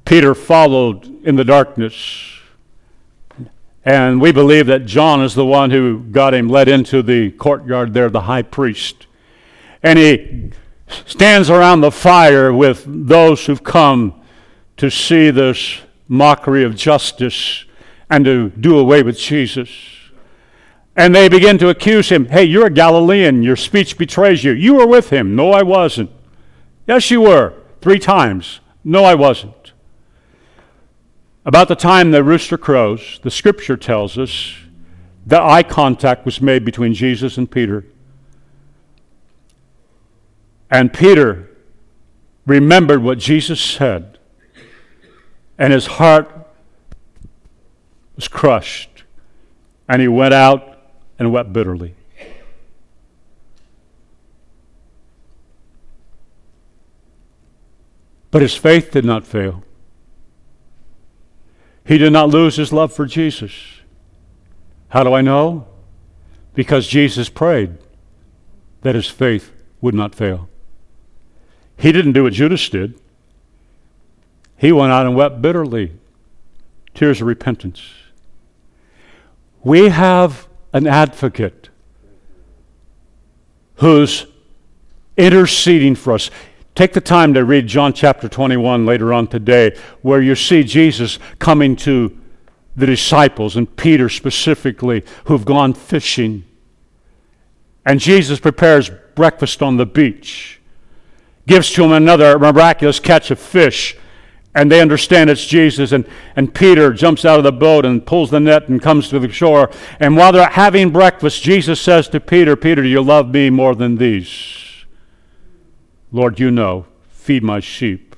[0.05, 2.39] Peter followed in the darkness.
[3.85, 7.93] And we believe that John is the one who got him led into the courtyard
[7.93, 9.07] there, the high priest.
[9.83, 10.53] And he
[11.07, 14.21] stands around the fire with those who've come
[14.77, 17.65] to see this mockery of justice
[18.09, 19.71] and to do away with Jesus.
[20.97, 23.43] And they begin to accuse him hey, you're a Galilean.
[23.43, 24.53] Your speech betrays you.
[24.53, 25.37] You were with him.
[25.37, 26.11] No, I wasn't.
[26.87, 27.55] Yes, you were.
[27.81, 28.61] Three times.
[28.85, 29.73] No, I wasn't.
[31.45, 34.57] About the time the rooster crows, the scripture tells us
[35.27, 37.85] that eye contact was made between Jesus and Peter.
[40.71, 41.51] And Peter
[42.47, 44.19] remembered what Jesus said,
[45.59, 46.31] and his heart
[48.15, 49.05] was crushed,
[49.89, 50.79] and he went out
[51.19, 51.95] and wept bitterly.
[58.31, 59.65] But his faith did not fail.
[61.85, 63.53] He did not lose his love for Jesus.
[64.91, 65.67] How do I know?
[66.55, 67.79] Because Jesus prayed
[68.83, 70.50] that his faith would not fail.
[71.81, 73.01] He didn't do what Judas did.
[74.59, 75.93] He went out and wept bitterly,
[76.95, 77.83] tears of repentance.
[79.65, 81.71] We have an advocate
[83.77, 84.27] who's
[85.17, 86.31] interceding for us.
[86.75, 91.19] Take the time to read John chapter 21 later on today, where you see Jesus
[91.39, 92.17] coming to
[92.77, 96.45] the disciples, and Peter specifically, who've gone fishing.
[97.87, 100.60] And Jesus prepares breakfast on the beach,
[101.51, 103.97] gives to him another miraculous catch of fish,
[104.55, 105.91] and they understand it's Jesus.
[105.91, 109.19] And, and Peter jumps out of the boat and pulls the net and comes to
[109.19, 109.69] the shore.
[109.99, 113.75] And while they're having breakfast, Jesus says to Peter, Peter, do you love me more
[113.75, 114.85] than these?
[116.13, 118.15] Lord, you know, feed my sheep.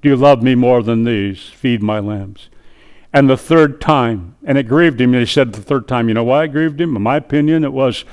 [0.00, 1.50] Do you love me more than these?
[1.50, 2.48] Feed my lambs.
[3.12, 6.14] And the third time, and it grieved him, and he said the third time, you
[6.14, 6.96] know why it grieved him?
[6.96, 8.06] In my opinion, it was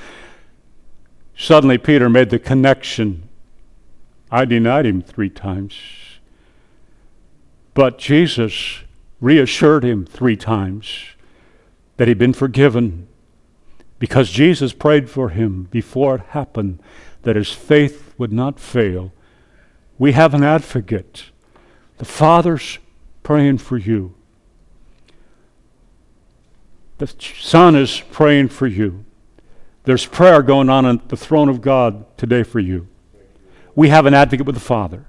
[1.34, 3.30] suddenly Peter made the connection.
[4.30, 5.74] I denied him three times.
[7.74, 8.80] But Jesus
[9.20, 10.88] reassured him three times
[11.96, 13.08] that he'd been forgiven
[13.98, 16.80] because Jesus prayed for him before it happened
[17.22, 19.12] that his faith would not fail.
[19.98, 21.30] We have an advocate.
[21.98, 22.78] The Father's
[23.22, 24.14] praying for you.
[26.98, 29.04] The Son is praying for you.
[29.84, 32.88] There's prayer going on at the throne of God today for you.
[33.74, 35.04] We have an advocate with the Father.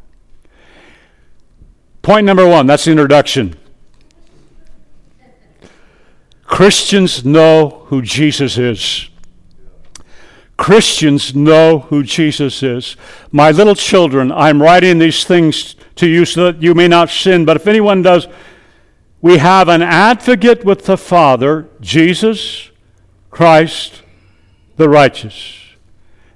[2.01, 3.55] Point number one that's the introduction.
[6.43, 9.09] Christians know who Jesus is.
[10.57, 12.95] Christians know who Jesus is.
[13.31, 17.43] My little children, I'm writing these things to you so that you may not sin,
[17.45, 18.27] but if anyone does,
[19.21, 22.69] we have an advocate with the Father, Jesus
[23.31, 24.03] Christ
[24.77, 25.64] the righteous.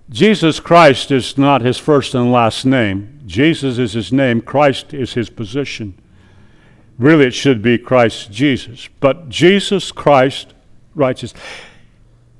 [0.10, 3.20] Jesus Christ is not his first and last name.
[3.26, 5.94] Jesus is his name, Christ is his position.
[6.98, 8.90] Really, it should be Christ Jesus.
[9.00, 10.54] But Jesus Christ
[10.96, 11.34] righteous.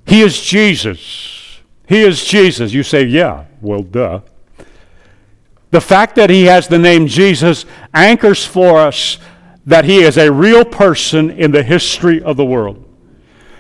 [0.06, 1.60] He is Jesus.
[1.88, 2.74] He is Jesus.
[2.74, 4.22] You say, yeah, well, duh.
[5.72, 9.20] The fact that he has the name Jesus anchors for us
[9.66, 12.86] that he is a real person in the history of the world.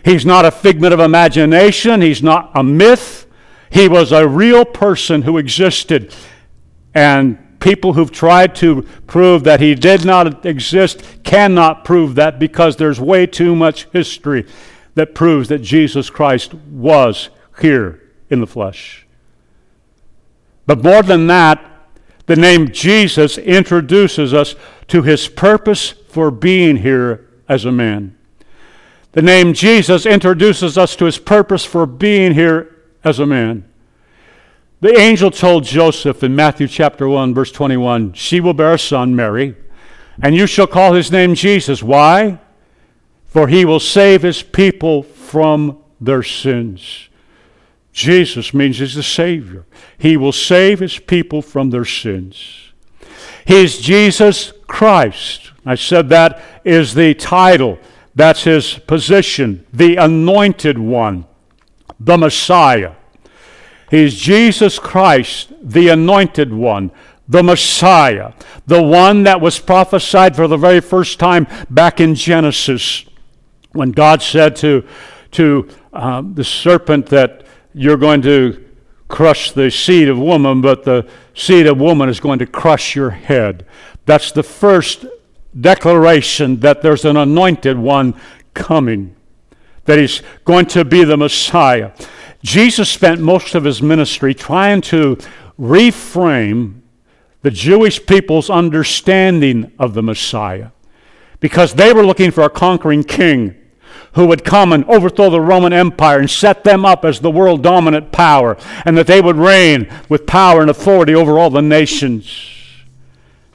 [0.04, 3.19] He's not a figment of imagination, he's not a myth.
[3.70, 6.14] He was a real person who existed.
[6.94, 12.78] And people who've tried to prove that he did not exist cannot prove that because
[12.78, 14.46] there's way too much history
[14.96, 17.30] that proves that Jesus Christ was
[17.62, 19.06] here in the flesh.
[20.66, 21.66] But more than that,
[22.26, 24.56] the name Jesus introduces us
[24.88, 28.16] to his purpose for being here as a man.
[29.14, 33.66] The name Jesus introduces us to his purpose for being here as a man.
[34.82, 39.16] The angel told Joseph in Matthew chapter 1, verse 21 She will bear a son,
[39.16, 39.56] Mary,
[40.22, 41.84] and you shall call his name Jesus.
[41.84, 42.40] Why?
[43.26, 47.10] For he will save his people from their sins.
[47.92, 49.66] Jesus means he's the Savior.
[49.98, 52.72] He will save his people from their sins.
[53.46, 55.52] He's Jesus Christ.
[55.66, 57.78] I said that is the title.
[58.16, 61.26] That's his position, the anointed one,
[62.00, 62.94] the Messiah.
[63.90, 66.92] He's Jesus Christ, the anointed one,
[67.28, 68.34] the Messiah,
[68.68, 73.06] the one that was prophesied for the very first time back in Genesis
[73.72, 74.88] when God said to,
[75.32, 78.66] to um, the serpent that you're going to
[79.08, 83.10] crush the seed of woman, but the seed of woman is going to crush your
[83.10, 83.66] head.
[84.06, 85.06] That's the first
[85.60, 88.16] declaration that there's an anointed one
[88.54, 89.16] coming,
[89.90, 91.92] that he's going to be the Messiah.
[92.44, 95.18] Jesus spent most of his ministry trying to
[95.60, 96.82] reframe
[97.42, 100.70] the Jewish people's understanding of the Messiah
[101.40, 103.56] because they were looking for a conquering king
[104.14, 107.62] who would come and overthrow the Roman Empire and set them up as the world
[107.62, 112.56] dominant power, and that they would reign with power and authority over all the nations.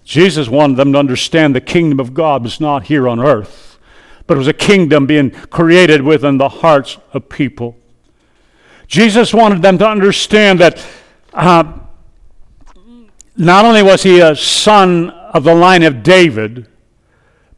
[0.05, 3.74] Jesus wanted them to understand the kingdom of God was not here on earth,
[4.27, 7.77] but it was a kingdom being created within the hearts of people.
[8.87, 10.85] Jesus wanted them to understand that
[11.33, 11.79] uh,
[13.37, 16.67] not only was he a son of the line of David,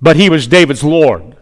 [0.00, 1.36] but he was David's Lord.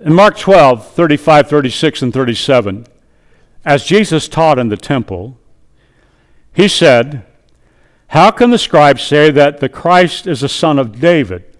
[0.00, 2.86] In Mark 12, 35, 36, and 37,
[3.64, 5.38] as Jesus taught in the temple,
[6.52, 7.24] he said,
[8.08, 11.53] How can the scribes say that the Christ is a son of David?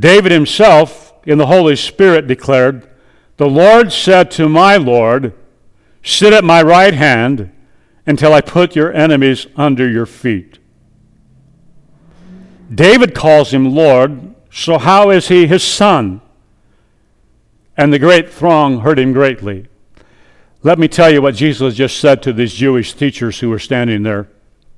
[0.00, 2.88] David himself, in the Holy Spirit, declared,
[3.36, 5.34] The Lord said to my Lord,
[6.02, 7.52] Sit at my right hand
[8.06, 10.58] until I put your enemies under your feet.
[12.74, 16.22] David calls him Lord, so how is he his son?
[17.76, 19.66] And the great throng heard him greatly.
[20.62, 24.02] Let me tell you what Jesus just said to these Jewish teachers who were standing
[24.02, 24.28] there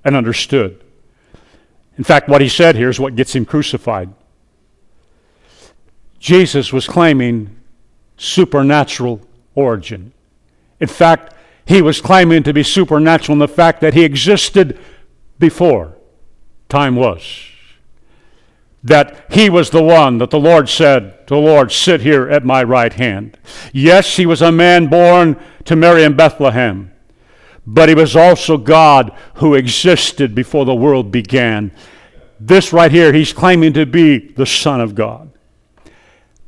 [0.05, 0.83] and understood.
[1.97, 4.13] In fact, what he said here is what gets him crucified.
[6.23, 7.57] Jesus was claiming
[8.17, 9.21] supernatural
[9.57, 10.13] origin.
[10.79, 14.79] In fact, he was claiming to be supernatural in the fact that he existed
[15.41, 15.97] before
[16.69, 17.49] time was.
[18.85, 22.45] That he was the one that the Lord said to the Lord, Sit here at
[22.45, 23.37] my right hand.
[23.73, 26.93] Yes, he was a man born to Mary in Bethlehem,
[27.67, 31.73] but he was also God who existed before the world began.
[32.39, 35.32] This right here, he's claiming to be the Son of God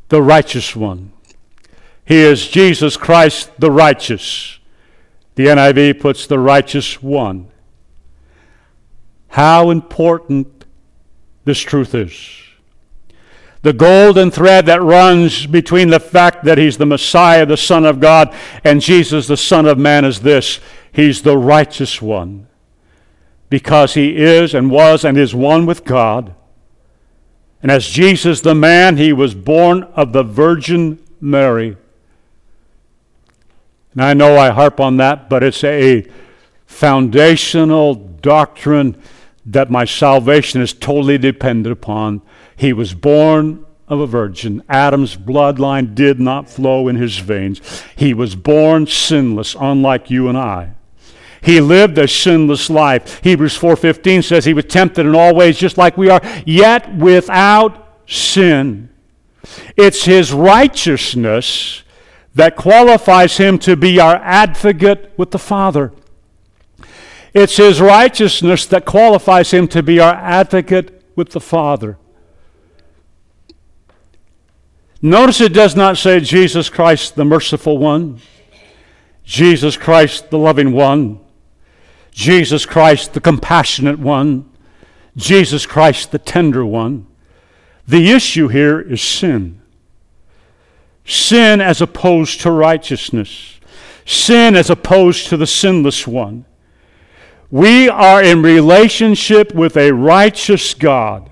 [0.08, 1.12] the righteous one.
[2.04, 4.58] He is Jesus Christ the righteous.
[5.36, 7.48] The NIV puts the righteous one.
[9.28, 10.64] How important
[11.44, 12.40] this truth is.
[13.62, 17.98] The golden thread that runs between the fact that he's the Messiah, the Son of
[17.98, 20.60] God, and Jesus, the Son of Man, is this
[20.92, 22.46] He's the righteous one.
[23.50, 26.34] Because he is and was and is one with God
[27.64, 31.78] and as Jesus the man, he was born of the Virgin Mary.
[33.92, 36.06] And I know I harp on that, but it's a
[36.66, 39.00] foundational doctrine
[39.46, 42.20] that my salvation is totally dependent upon.
[42.54, 44.62] He was born of a virgin.
[44.68, 47.62] Adam's bloodline did not flow in his veins.
[47.96, 50.74] He was born sinless, unlike you and I.
[51.44, 53.22] He lived a sinless life.
[53.22, 58.00] Hebrews 4:15 says he was tempted in all ways just like we are, yet without
[58.06, 58.88] sin.
[59.76, 61.82] It's his righteousness
[62.34, 65.92] that qualifies him to be our advocate with the Father.
[67.34, 71.98] It's his righteousness that qualifies him to be our advocate with the Father.
[75.02, 78.20] Notice it does not say Jesus Christ, the merciful one,
[79.24, 81.20] Jesus Christ, the loving one,
[82.14, 84.48] Jesus Christ, the compassionate one,
[85.16, 87.08] Jesus Christ, the tender one.
[87.88, 89.60] The issue here is sin.
[91.04, 93.58] Sin as opposed to righteousness.
[94.06, 96.46] Sin as opposed to the sinless one.
[97.50, 101.30] We are in relationship with a righteous God.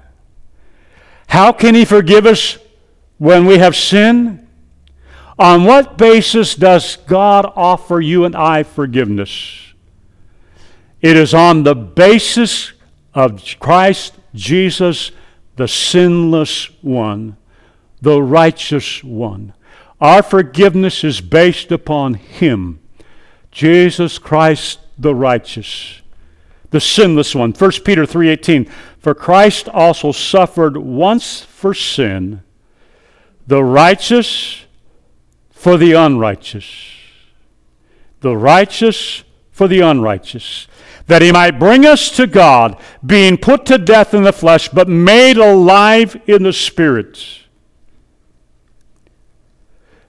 [1.29, 2.59] How can He forgive us
[3.19, 4.49] when we have sin?
[5.39, 9.72] On what basis does God offer you and I forgiveness?
[11.03, 12.73] It is on the basis
[13.13, 15.11] of Christ Jesus,
[15.57, 17.37] the sinless one,
[18.01, 19.53] the righteous one.
[20.01, 22.79] Our forgiveness is based upon Him,
[23.51, 26.01] Jesus Christ the righteous,
[26.71, 27.53] the sinless one.
[27.53, 32.43] 1 Peter 3:18 For Christ also suffered once for sin,
[33.47, 34.65] the righteous
[35.51, 36.67] for the unrighteous.
[38.21, 40.69] The righteous for the unrighteous
[41.07, 44.89] that he might bring us to God, being put to death in the flesh, but
[44.89, 47.41] made alive in the Spirit.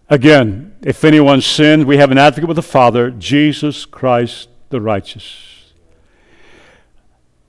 [0.10, 5.72] Again, if anyone sins, we have an advocate with the Father, Jesus Christ the righteous.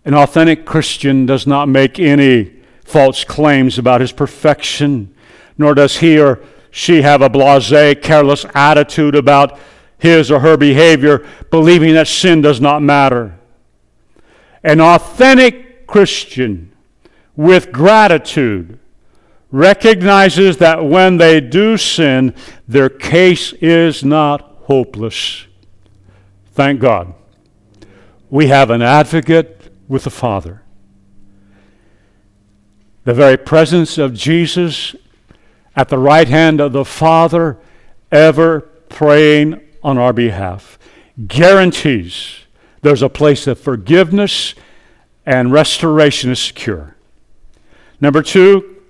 [0.05, 2.53] An authentic Christian does not make any
[2.84, 5.14] false claims about his perfection,
[5.57, 6.40] nor does he or
[6.70, 7.70] she have a blase,
[8.03, 9.59] careless attitude about
[9.99, 13.38] his or her behavior, believing that sin does not matter.
[14.62, 16.72] An authentic Christian
[17.36, 18.78] with gratitude
[19.51, 22.34] recognizes that when they do sin,
[22.66, 25.47] their case is not hopeless.
[26.53, 27.14] Thank God.
[28.30, 30.62] We have an advocate with the Father.
[33.05, 34.97] The very presence of Jesus
[35.76, 37.59] at the right hand of the Father,
[38.11, 40.78] ever praying on our behalf.
[41.28, 42.41] Guarantees
[42.82, 44.55] there's a place of forgiveness
[45.24, 46.97] and restoration is secure.
[48.01, 48.82] Number two,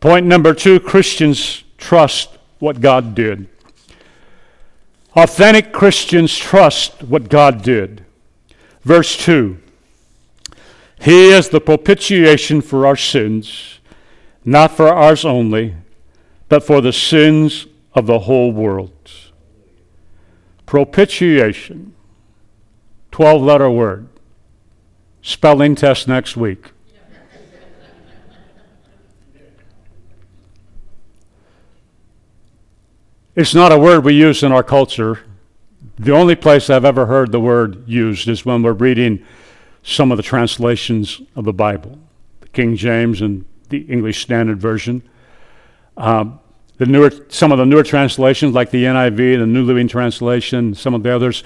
[0.00, 3.48] point number two Christians trust what God did.
[5.14, 8.04] Authentic Christians trust what God did.
[8.82, 9.58] Verse 2
[11.00, 13.80] He is the propitiation for our sins,
[14.44, 15.74] not for ours only,
[16.48, 18.92] but for the sins of the whole world.
[20.66, 21.94] Propitiation,
[23.12, 24.08] 12 letter word.
[25.22, 26.72] Spelling test next week.
[33.36, 35.20] It's not a word we use in our culture.
[35.98, 39.24] The only place I've ever heard the word used is when we're reading
[39.82, 41.98] some of the translations of the Bible,
[42.40, 45.02] the King James and the English Standard Version.
[45.98, 46.40] Um,
[46.78, 50.94] the newer, some of the newer translations, like the NIV, the New Living Translation, some
[50.94, 51.42] of the others,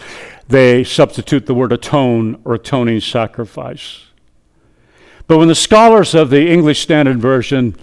[0.49, 4.07] they substitute the word atone or atoning sacrifice.
[5.27, 7.77] But when the scholars of the English Standard Version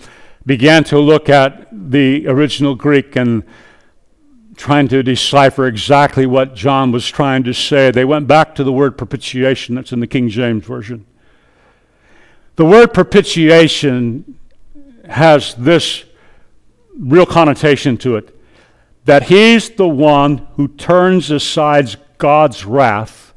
[0.45, 3.43] began to look at the original Greek and
[4.57, 7.91] trying to decipher exactly what John was trying to say.
[7.91, 11.05] They went back to the word propitiation that's in the King James Version.
[12.55, 14.39] The word propitiation
[15.07, 16.03] has this
[16.97, 18.33] real connotation to it
[19.05, 23.33] that he's the one who turns aside God's wrath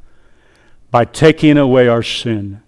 [0.90, 2.60] by taking away our sin.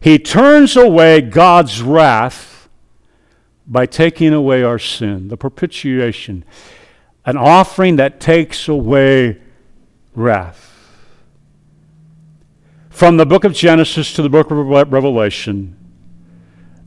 [0.00, 2.68] He turns away God's wrath
[3.64, 6.44] by taking away our sin, the propitiation
[7.24, 9.40] an offering that takes away
[10.14, 10.68] wrath.
[12.90, 14.58] From the book of Genesis to the book of
[14.92, 15.76] Revelation,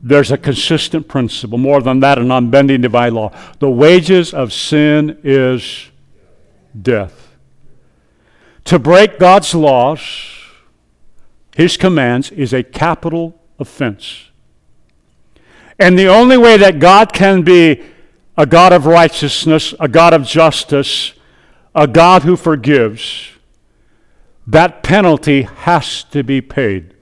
[0.06, 1.58] there's a consistent principle.
[1.58, 3.36] More than that, an unbending divine law.
[3.58, 5.90] The wages of sin is
[6.80, 7.36] death.
[8.66, 10.00] To break God's laws,
[11.56, 14.30] His commands, is a capital offense.
[15.76, 17.82] And the only way that God can be
[18.36, 21.14] a God of righteousness, a God of justice,
[21.74, 23.30] a God who forgives,
[24.46, 26.94] that penalty has to be paid.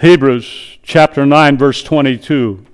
[0.00, 2.64] Hebrews chapter 9, verse 22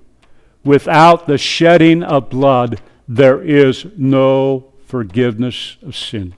[0.65, 6.35] Without the shedding of blood, there is no forgiveness of sin.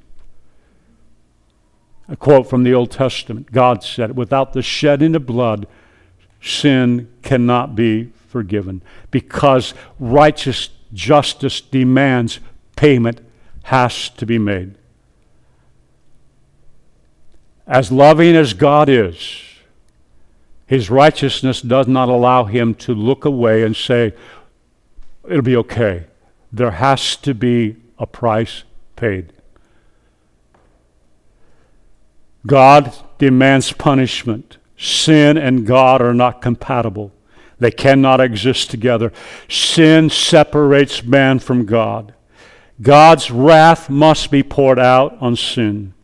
[2.09, 5.67] A quote from the Old Testament God said, Without the shedding of blood,
[6.41, 8.81] sin cannot be forgiven
[9.11, 12.41] because righteous justice demands
[12.77, 13.21] payment
[13.65, 14.75] has to be made.
[17.67, 19.48] As loving as God is,
[20.69, 24.13] his righteousness does not allow him to look away and say,
[25.27, 26.05] it'll be okay.
[26.53, 28.65] There has to be a price
[28.95, 29.33] paid.
[32.47, 34.59] God demands punishment.
[34.77, 37.13] Sin and God are not compatible.
[37.59, 39.11] They cannot exist together.
[39.49, 42.13] Sin separates man from God.
[42.83, 45.95] God's wrath must be poured out on sin.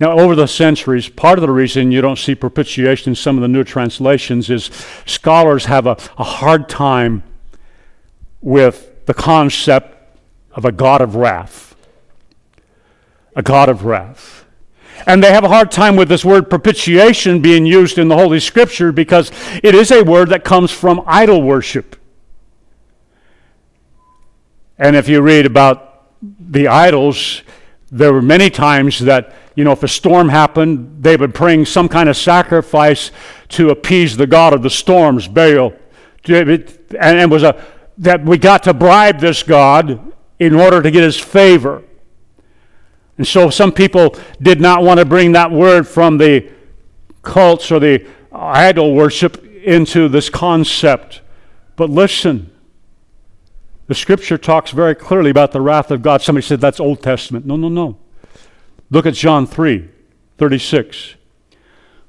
[0.00, 3.42] Now, over the centuries, part of the reason you don't see propitiation in some of
[3.42, 4.70] the new translations is
[5.06, 7.24] scholars have a, a hard time
[8.40, 9.96] with the concept
[10.52, 11.74] of a God of wrath.
[13.34, 14.44] A God of wrath.
[15.06, 18.40] And they have a hard time with this word propitiation being used in the Holy
[18.40, 19.30] Scripture because
[19.62, 21.96] it is a word that comes from idol worship.
[24.78, 27.42] And if you read about the idols,
[27.90, 31.88] there were many times that, you know, if a storm happened, they would bring some
[31.88, 33.10] kind of sacrifice
[33.48, 35.72] to appease the god of the storms, Baal.
[36.28, 36.48] And
[36.96, 37.66] it was a,
[37.98, 41.82] that we got to bribe this god in order to get his favor.
[43.16, 46.52] And so some people did not want to bring that word from the
[47.22, 51.20] cults or the idol worship into this concept.
[51.74, 52.52] But listen,
[53.88, 56.22] the scripture talks very clearly about the wrath of God.
[56.22, 57.44] Somebody said that's Old Testament.
[57.44, 57.98] No, no, no.
[58.90, 59.88] Look at John 3
[60.38, 61.14] 36.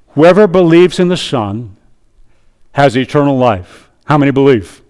[0.09, 1.75] Whoever believes in the Son
[2.73, 3.89] has eternal life.
[4.05, 4.81] How many believe?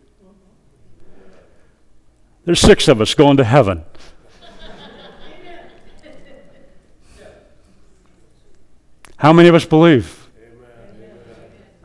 [2.46, 3.84] There's six of us going to heaven.
[9.18, 10.30] How many of us believe?
[10.38, 11.18] Amen.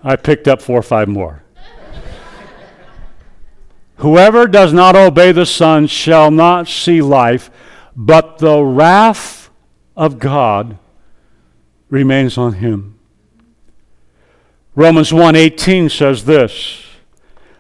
[0.04, 1.42] I picked up four or five more.
[3.96, 7.50] Whoever does not obey the Son shall not see life,
[7.96, 9.43] but the wrath
[9.96, 10.78] of God
[11.90, 12.98] remains on him.
[14.74, 16.82] Romans 1:18 says this,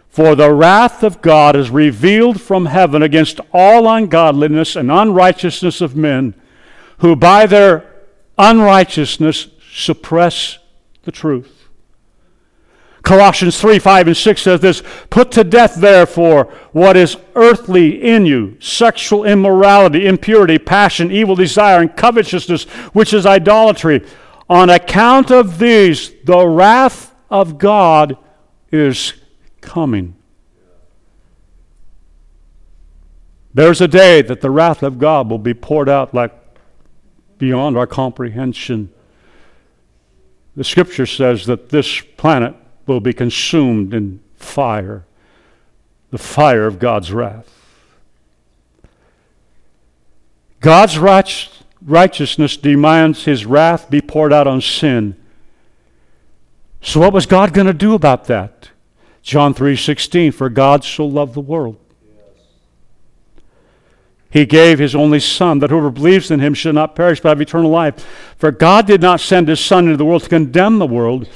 [0.08, 5.94] "For the wrath of God is revealed from heaven against all ungodliness and unrighteousness of
[5.96, 6.34] men,
[6.98, 7.84] who by their
[8.38, 10.58] unrighteousness suppress
[11.04, 11.63] the truth.
[13.04, 18.24] Colossians 3 5 and 6 says this Put to death, therefore, what is earthly in
[18.26, 24.04] you sexual immorality, impurity, passion, evil desire, and covetousness, which is idolatry.
[24.48, 28.16] On account of these, the wrath of God
[28.72, 29.12] is
[29.60, 30.16] coming.
[33.52, 36.32] There's a day that the wrath of God will be poured out like
[37.38, 38.92] beyond our comprehension.
[40.56, 42.56] The scripture says that this planet
[42.86, 45.04] will be consumed in fire,
[46.10, 47.50] the fire of God's wrath.
[50.60, 50.98] God's
[51.82, 55.16] righteousness demands his wrath be poured out on sin.
[56.80, 58.70] So what was God going to do about that?
[59.22, 61.78] John 3:16 for God so loved the world
[64.34, 67.40] he gave his only Son, that whoever believes in him should not perish but have
[67.40, 68.34] eternal life.
[68.36, 71.28] For God did not send his Son into the world to condemn the world,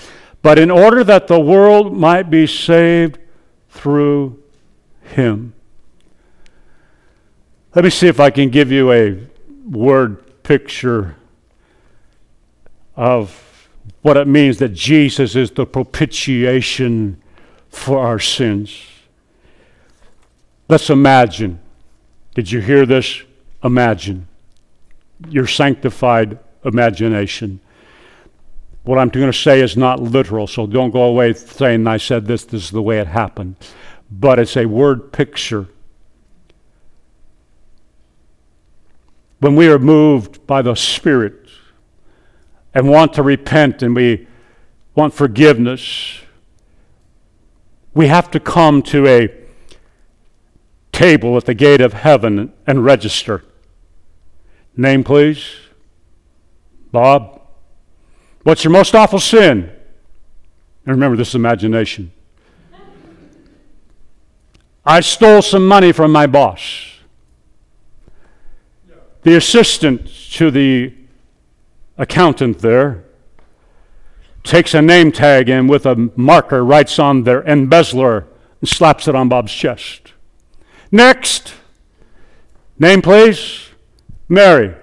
[0.43, 3.19] but in order that the world might be saved
[3.71, 4.43] through
[5.03, 5.55] him.
[7.75, 9.21] Let me see if I can give you a
[9.69, 11.17] word picture
[12.97, 13.69] of
[14.03, 17.21] what it means that Jesus is the propitiation
[17.69, 18.85] for our sins.
[20.69, 21.61] Let's imagine
[22.39, 23.23] did you hear this?
[23.65, 24.29] Imagine.
[25.29, 27.59] Your sanctified imagination.
[28.89, 32.25] What I'm going to say is not literal, so don't go away saying I said
[32.25, 33.57] this, this is the way it happened.
[34.11, 35.67] But it's a word picture.
[39.41, 41.51] When we are moved by the Spirit
[42.73, 44.27] and want to repent and we
[44.95, 46.23] want forgiveness,
[47.93, 49.29] we have to come to a
[50.93, 53.45] table at the gate of heaven and register.
[54.79, 55.45] Name, please.
[56.91, 57.38] Bob.
[58.49, 59.71] What's your most awful sin?
[60.87, 62.11] And remember, this is imagination.
[64.87, 66.63] I stole some money from my boss.
[69.21, 70.95] The assistant to the
[71.99, 73.05] accountant there
[74.45, 78.27] takes a name tag and with a marker writes on there embezzler
[78.61, 80.15] and slaps it on Bob's chest.
[80.91, 81.53] Next.
[82.79, 83.69] Name, please.
[84.27, 84.75] Mary.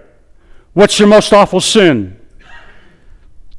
[0.74, 2.20] What's your most awful sin?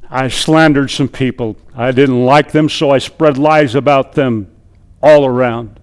[0.09, 1.57] I slandered some people.
[1.75, 4.49] I didn't like them, so I spread lies about them
[5.01, 5.79] all around.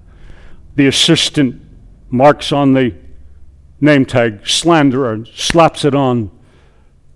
[0.76, 1.62] The assistant
[2.08, 2.94] marks on the
[3.80, 6.30] name tag, slanderer, slaps it on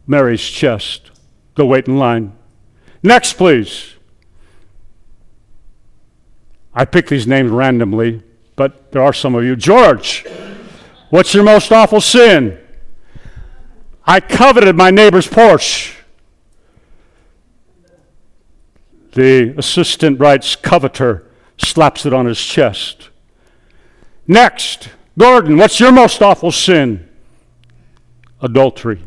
[0.06, 1.10] Mary's chest.
[1.54, 2.32] Go wait in line.
[3.02, 3.94] Next, please.
[6.74, 8.22] I pick these names randomly
[8.58, 9.54] but there are some of you.
[9.54, 10.26] George,
[11.10, 12.58] what's your most awful sin?
[14.04, 15.94] I coveted my neighbor's Porsche.
[19.12, 23.10] The assistant writes, coveter, slaps it on his chest.
[24.26, 27.08] Next, Gordon, what's your most awful sin?
[28.40, 29.00] Adultery.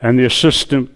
[0.00, 0.90] And the assistant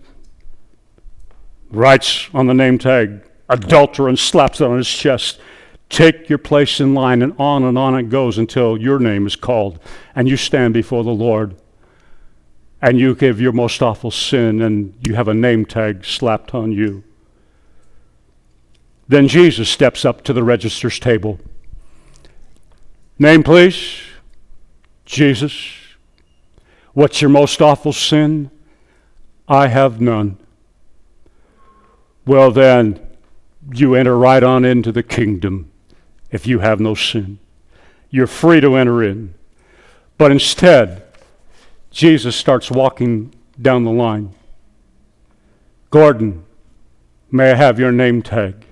[1.70, 5.40] writes on the name tag, adulterer, and slaps it on his chest.
[5.88, 9.36] Take your place in line, and on and on it goes until your name is
[9.36, 9.78] called,
[10.14, 11.54] and you stand before the Lord,
[12.82, 16.72] and you give your most awful sin, and you have a name tag slapped on
[16.72, 17.04] you.
[19.08, 21.40] Then Jesus steps up to the register's table.
[23.18, 24.00] Name, please.
[25.06, 25.72] Jesus.
[26.92, 28.50] What's your most awful sin?
[29.48, 30.36] I have none.
[32.26, 33.00] Well, then,
[33.72, 35.70] you enter right on into the kingdom
[36.30, 37.38] if you have no sin.
[38.10, 39.34] You're free to enter in.
[40.18, 41.02] But instead,
[41.90, 44.34] Jesus starts walking down the line.
[45.90, 46.44] Gordon,
[47.30, 48.66] may I have your name tag?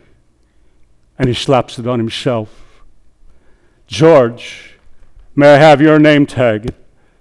[1.18, 2.82] And he slaps it on himself.
[3.86, 4.78] George,
[5.34, 6.74] may I have your name tag?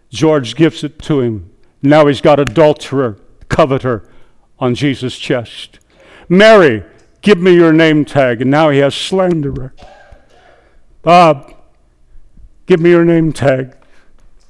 [0.09, 1.51] George gives it to him.
[1.81, 3.17] Now he's got adulterer,
[3.49, 4.09] coveter
[4.59, 5.79] on Jesus' chest.
[6.27, 6.83] Mary,
[7.21, 8.41] give me your name tag.
[8.41, 9.73] And now he has slanderer.
[11.01, 11.53] Bob,
[12.65, 13.75] give me your name tag.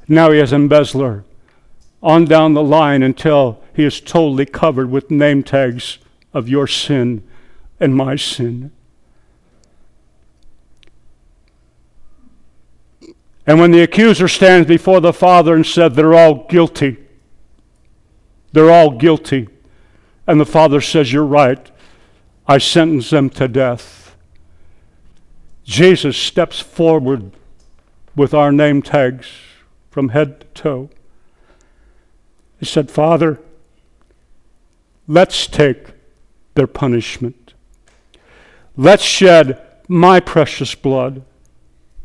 [0.08, 1.26] Now he has embezzler.
[2.02, 5.98] On down the line until he is totally covered with name tags
[6.34, 7.28] of your sin
[7.80, 8.72] and my sin.
[13.48, 16.98] And when the accuser stands before the Father and said, They're all guilty,
[18.52, 19.50] they're all guilty.
[20.28, 21.72] And the Father says, You're right.
[22.48, 24.16] I sentence them to death.
[25.64, 27.32] Jesus steps forward
[28.16, 29.28] with our name tags
[29.90, 30.90] from head to toe.
[32.60, 33.40] He said, Father,
[35.08, 35.88] let's take
[36.54, 37.54] their punishment.
[38.78, 41.24] Let's shed my precious blood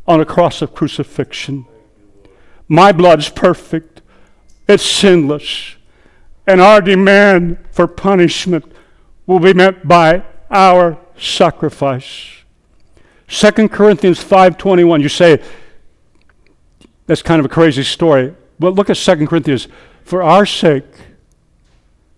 [0.07, 1.65] on a cross of crucifixion.
[2.67, 4.01] My blood is perfect,
[4.67, 5.75] it's sinless,
[6.47, 8.65] and our demand for punishment
[9.25, 12.43] will be met by our sacrifice.
[13.27, 15.39] 2 Corinthians 5:21 you say
[17.05, 18.33] that's kind of a crazy story.
[18.59, 19.67] But look at 2 Corinthians
[20.03, 20.85] for our sake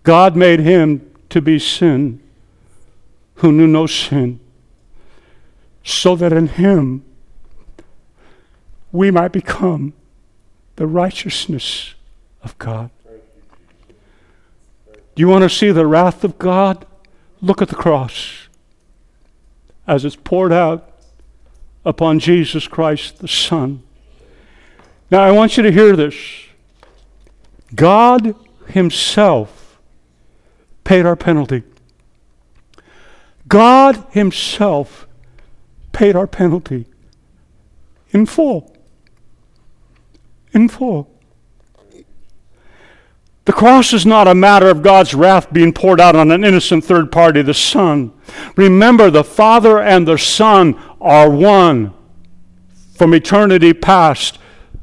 [0.04, 2.20] God made him to be sin
[3.36, 4.38] who knew no sin
[5.82, 7.04] so that in him
[8.94, 9.92] we might become
[10.76, 11.94] the righteousness
[12.44, 12.90] of God.
[14.78, 16.86] Do you want to see the wrath of God?
[17.40, 18.46] Look at the cross
[19.84, 20.88] as it's poured out
[21.84, 23.82] upon Jesus Christ the Son.
[25.10, 26.14] Now, I want you to hear this.
[27.74, 28.36] God
[28.68, 29.80] Himself
[30.84, 31.64] paid our penalty.
[33.48, 35.08] God Himself
[35.90, 36.86] paid our penalty
[38.12, 38.73] in full.
[40.54, 41.10] In full.
[43.44, 46.84] The cross is not a matter of God's wrath being poured out on an innocent
[46.84, 48.12] third party, the Son.
[48.56, 51.92] Remember, the Father and the Son are one
[52.96, 54.38] from eternity past,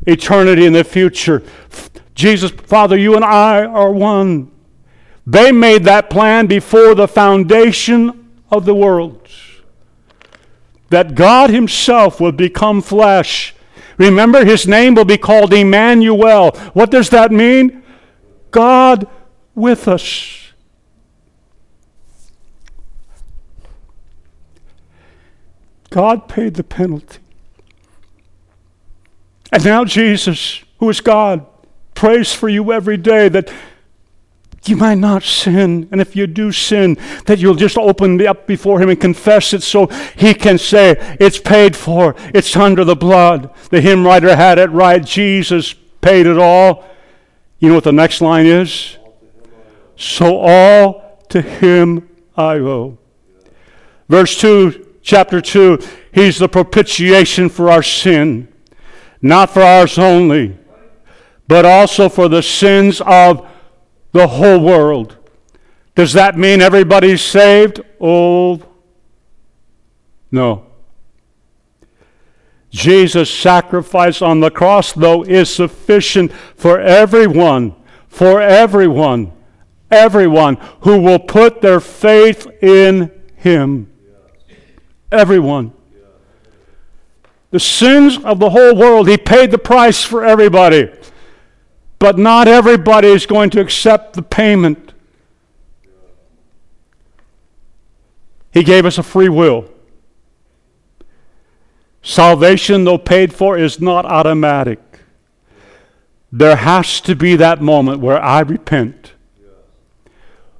[0.06, 1.42] eternity in the future.
[2.14, 4.52] Jesus, Father, you and I are one.
[5.26, 9.22] They made that plan before the foundation of the world
[10.92, 13.56] that God Himself would become flesh.
[14.02, 16.52] Remember, His name will be called Emmanuel.
[16.74, 17.84] What does that mean?
[18.52, 19.08] God
[19.56, 20.38] with us.
[25.90, 27.20] God paid the penalty.
[29.52, 31.46] And now Jesus, who is God,
[31.94, 33.52] prays for you every day that
[34.66, 35.88] you might not sin.
[35.92, 39.64] And if you do sin, that you'll just open up before Him and confess it
[39.64, 43.54] so He can say, It's paid for, it's under the blood.
[43.70, 45.04] The hymn writer had it right.
[45.04, 46.86] Jesus paid it all.
[47.60, 48.98] You know what the next line is?
[49.96, 52.98] So all to Him I owe.
[54.10, 55.80] Verse 2, chapter 2
[56.14, 58.48] He's the propitiation for our sin,
[59.22, 60.58] not for ours only,
[61.48, 63.48] but also for the sins of
[64.12, 65.18] the whole world.
[65.96, 67.82] Does that mean everybody's saved?
[68.00, 68.62] Oh,
[70.32, 70.66] no.
[72.70, 77.76] Jesus' sacrifice on the cross, though, is sufficient for everyone,
[78.08, 79.34] for everyone,
[79.92, 83.92] everyone who will put their faith in Him.
[85.12, 85.74] Everyone.
[87.52, 90.90] The sins of the whole world, He paid the price for everybody.
[92.02, 94.92] But not everybody is going to accept the payment.
[98.52, 99.70] He gave us a free will.
[102.02, 104.80] Salvation, though paid for, is not automatic.
[106.32, 109.14] There has to be that moment where I repent,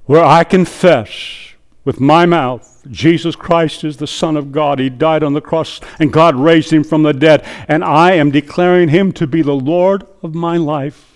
[0.04, 4.78] where I confess with my mouth Jesus Christ is the Son of God.
[4.78, 7.44] He died on the cross, and God raised him from the dead.
[7.66, 11.11] And I am declaring him to be the Lord of my life.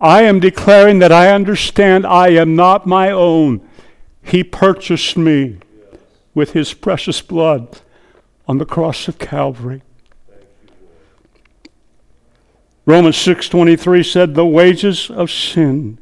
[0.00, 3.66] I am declaring that I understand I am not my own.
[4.22, 5.58] He purchased me
[6.34, 7.80] with his precious blood
[8.46, 9.82] on the cross of Calvary.
[12.84, 15.98] Romans 6:23 said the wages of sin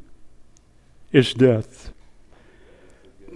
[1.11, 1.91] is death.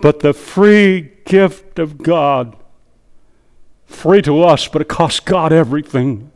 [0.01, 2.55] But the free gift of God
[3.85, 6.31] free to us but it costs God everything.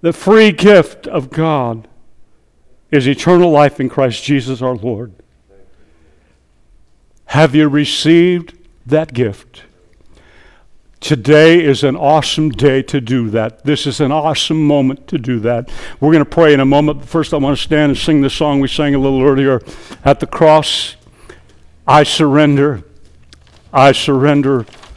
[0.00, 1.88] The free gift of God
[2.90, 5.12] is eternal life in Christ Jesus our Lord.
[7.26, 9.64] Have you received that gift?
[11.00, 13.64] Today is an awesome day to do that.
[13.64, 15.70] This is an awesome moment to do that.
[16.00, 17.04] We're going to pray in a moment.
[17.04, 19.60] First, I want to stand and sing the song we sang a little earlier
[20.04, 20.96] at the cross.
[21.86, 22.82] I surrender.
[23.72, 24.66] I surrender